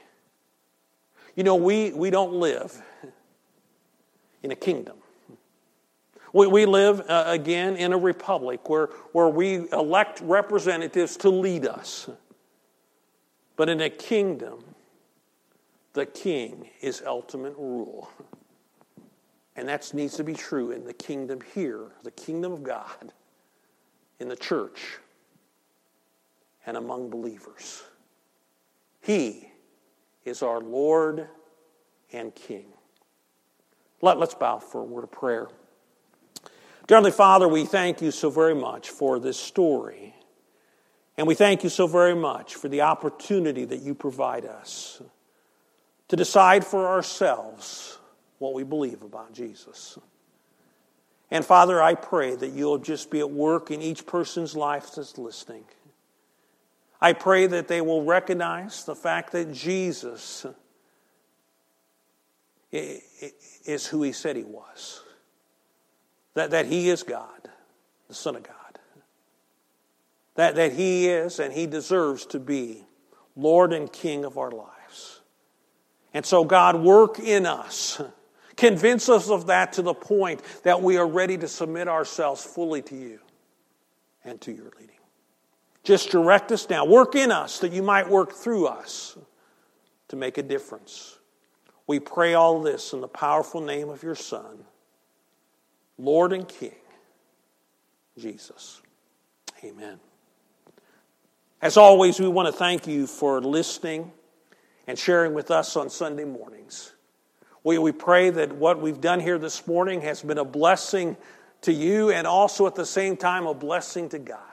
You 1.36 1.44
know, 1.44 1.56
we, 1.56 1.91
we 1.91 2.10
don't 2.10 2.34
live 2.34 2.82
in 4.44 4.52
a 4.52 4.56
kingdom. 4.56 4.98
We, 6.34 6.48
we 6.48 6.65
live, 6.65 7.02
uh, 7.08 7.26
again, 7.28 7.76
in 7.76 7.94
a 7.94 7.98
republic 7.98 8.70
where, 8.70 8.88
where 9.12 9.28
we 9.28 9.70
elect 9.72 10.22
representatives 10.22 11.17
to 11.17 11.30
lead 11.30 11.65
us. 11.65 12.10
But 13.56 13.70
in 13.70 13.82
a 13.82 13.89
kingdom, 13.89 14.63
the 15.94 16.06
king 16.06 16.70
is 16.82 17.04
ultimate 17.06 17.56
rule. 17.58 18.10
And 19.56 19.67
that 19.67 19.94
needs 19.94 20.15
to 20.15 20.24
be 20.24 20.34
true 20.34 20.72
in 20.72 20.86
the 20.86 20.94
kingdom 20.94 21.39
here, 21.54 21.88
the 22.04 22.12
kingdom 22.12 22.54
of 22.54 22.63
God, 22.63 23.12
in 24.20 24.30
the 24.30 24.36
church, 24.36 24.98
and 26.65 26.78
among 26.78 27.10
believers. 27.10 27.84
He 29.02 29.51
is 30.26 30.44
our 30.44 30.60
Lord 30.60 31.28
and 32.12 32.34
King. 32.34 32.66
Let, 34.02 34.20
let's 34.20 34.34
bow 34.34 34.60
for 34.60 34.82
a 34.82 34.84
word 34.84 35.04
of 35.04 35.12
prayer. 35.12 35.48
Dearly 36.88 37.12
Father, 37.12 37.48
we 37.48 37.66
thank 37.66 38.02
you 38.02 38.12
so 38.12 38.30
very 38.30 38.56
much 38.56 38.90
for 38.90 39.20
this 39.20 39.38
story. 39.38 40.16
And 41.18 41.28
we 41.28 41.36
thank 41.36 41.64
you 41.64 41.70
so 41.70 41.88
very 41.88 42.16
much 42.16 42.56
for 42.56 42.68
the 42.68 42.82
opportunity 42.82 43.66
that 43.66 43.82
you 43.82 43.94
provide 43.94 44.46
us 44.46 45.02
to 46.08 46.16
decide 46.16 46.66
for 46.66 46.88
ourselves 46.88 48.00
what 48.40 48.54
we 48.54 48.64
believe 48.64 49.04
about 49.04 49.34
Jesus. 49.34 50.00
And 51.30 51.46
Father, 51.46 51.82
I 51.82 51.94
pray 51.96 52.36
that 52.36 52.50
you'll 52.50 52.80
just 52.80 53.10
be 53.10 53.20
at 53.20 53.30
work 53.30 53.72
in 53.72 53.82
each 53.82 54.06
person's 54.06 54.56
life 54.56 54.96
that's 54.96 55.18
listening. 55.18 55.64
I 57.02 57.14
pray 57.14 57.48
that 57.48 57.68
they 57.68 57.82
will 57.82 58.04
recognize 58.04 58.84
the 58.84 58.96
fact 58.96 59.32
that 59.32 59.52
Jesus 59.52 60.46
is 62.72 63.88
who 63.88 64.04
he 64.04 64.12
said 64.12 64.36
he 64.36 64.44
was, 64.44 65.02
that, 66.36 66.52
that 66.52 66.68
he 66.68 66.90
is 66.90 67.04
God, 67.04 67.50
the 68.08 68.14
Son 68.14 68.36
of 68.36 68.44
God, 68.44 68.56
that, 70.36 70.56
that 70.56 70.74
he 70.74 71.08
is 71.08 71.40
and 71.40 71.52
he 71.52 71.66
deserves 71.66 72.26
to 72.28 72.40
be 72.40 72.84
Lord 73.36 73.74
and 73.74 73.92
King 73.92 74.24
of 74.24 74.38
our 74.38 74.52
lives. 74.52 75.22
And 76.14 76.26
so, 76.26 76.44
God, 76.44 76.76
work 76.76 77.20
in 77.20 77.46
us. 77.46 78.02
Convince 78.58 79.10
us 79.10 79.30
of 79.30 79.48
that 79.48 79.74
to 79.74 79.82
the 79.82 79.94
point 79.94 80.42
that 80.64 80.82
we 80.82 80.98
are 80.98 81.08
ready 81.08 81.38
to 81.38 81.48
submit 81.48 81.88
ourselves 81.88 82.44
fully 82.44 82.82
to 82.84 82.96
you 82.96 83.20
and 84.24 84.40
to 84.42 84.52
your 84.52 84.72
leading. 84.80 85.01
Just 85.84 86.10
direct 86.12 86.52
us 86.52 86.70
now. 86.70 86.86
Work 86.86 87.15
in 87.15 87.32
us 87.32 87.60
that 87.60 87.72
you 87.72 87.82
might 87.82 88.08
work 88.08 88.34
through 88.34 88.67
us 88.67 89.17
to 90.10 90.15
make 90.15 90.38
a 90.38 90.44
difference. 90.44 91.17
We 91.88 92.00
pray 92.00 92.36
all 92.36 92.62
this 92.62 92.94
in 92.94 93.02
the 93.02 93.08
powerful 93.08 93.62
name 93.62 93.89
of 93.89 94.04
your 94.04 94.15
Son, 94.15 94.63
Lord 95.98 96.34
and 96.34 96.48
King, 96.48 96.76
Jesus. 98.17 98.82
Amen. 99.63 100.00
As 101.62 101.78
always, 101.78 102.20
we 102.20 102.28
want 102.28 102.48
to 102.48 102.52
thank 102.52 102.88
you 102.88 103.08
for 103.08 103.41
listening 103.41 104.12
and 104.88 104.98
sharing 104.98 105.34
with 105.34 105.52
us 105.52 105.76
on 105.76 105.89
Sunday 105.89 106.26
mornings. 106.26 106.94
We, 107.63 107.78
we 107.78 107.91
pray 107.91 108.32
that 108.32 108.52
what 108.54 108.82
we've 108.82 109.00
done 109.00 109.20
here 109.20 109.38
this 109.38 109.67
morning 109.67 110.02
has 110.02 110.22
been 110.22 110.39
a 110.39 110.46
blessing 110.46 111.15
to 111.62 111.72
you 111.72 112.10
and 112.12 112.26
also 112.26 112.65
at 112.65 112.74
the 112.74 112.86
same 112.86 113.15
time 113.15 113.46
a 113.46 113.54
blessing 113.54 114.10
to 114.10 114.20
God. 114.20 114.51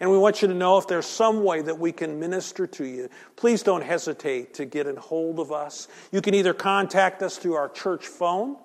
And 0.00 0.10
we 0.10 0.16
want 0.16 0.40
you 0.40 0.48
to 0.48 0.54
know 0.54 0.78
if 0.78 0.88
there's 0.88 1.06
some 1.06 1.44
way 1.44 1.60
that 1.60 1.78
we 1.78 1.92
can 1.92 2.18
minister 2.18 2.66
to 2.66 2.86
you, 2.86 3.10
please 3.36 3.62
don't 3.62 3.82
hesitate 3.82 4.54
to 4.54 4.64
get 4.64 4.86
in 4.86 4.96
hold 4.96 5.38
of 5.38 5.52
us. 5.52 5.88
You 6.10 6.22
can 6.22 6.32
either 6.34 6.54
contact 6.54 7.22
us 7.22 7.36
through 7.36 7.52
our 7.54 7.68
church 7.68 8.06
phone, 8.06 8.56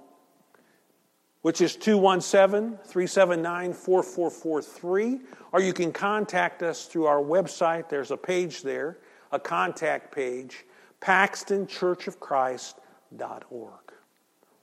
which 1.41 1.59
is 1.59 1.75
217 1.75 2.79
379 2.85 3.73
4443, 3.73 5.19
or 5.51 5.59
you 5.59 5.73
can 5.73 5.91
contact 5.91 6.63
us 6.63 6.85
through 6.85 7.07
our 7.07 7.21
website. 7.21 7.89
There's 7.89 8.11
a 8.11 8.17
page 8.17 8.61
there, 8.61 8.99
a 9.33 9.39
contact 9.39 10.15
page, 10.15 10.63
paxtonchurchofchrist.org. 11.01 13.71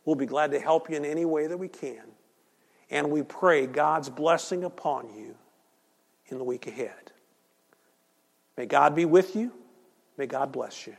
We'll 0.06 0.16
be 0.16 0.26
glad 0.26 0.50
to 0.52 0.58
help 0.58 0.88
you 0.88 0.96
in 0.96 1.04
any 1.04 1.26
way 1.26 1.48
that 1.48 1.58
we 1.58 1.68
can. 1.68 2.00
And 2.90 3.10
we 3.10 3.22
pray 3.22 3.66
God's 3.66 4.08
blessing 4.08 4.64
upon 4.64 5.12
you 5.14 5.36
in 6.28 6.38
the 6.38 6.44
week 6.44 6.66
ahead. 6.66 7.12
May 8.56 8.66
God 8.66 8.94
be 8.94 9.04
with 9.04 9.34
you. 9.36 9.52
May 10.16 10.26
God 10.26 10.52
bless 10.52 10.86
you. 10.86 10.96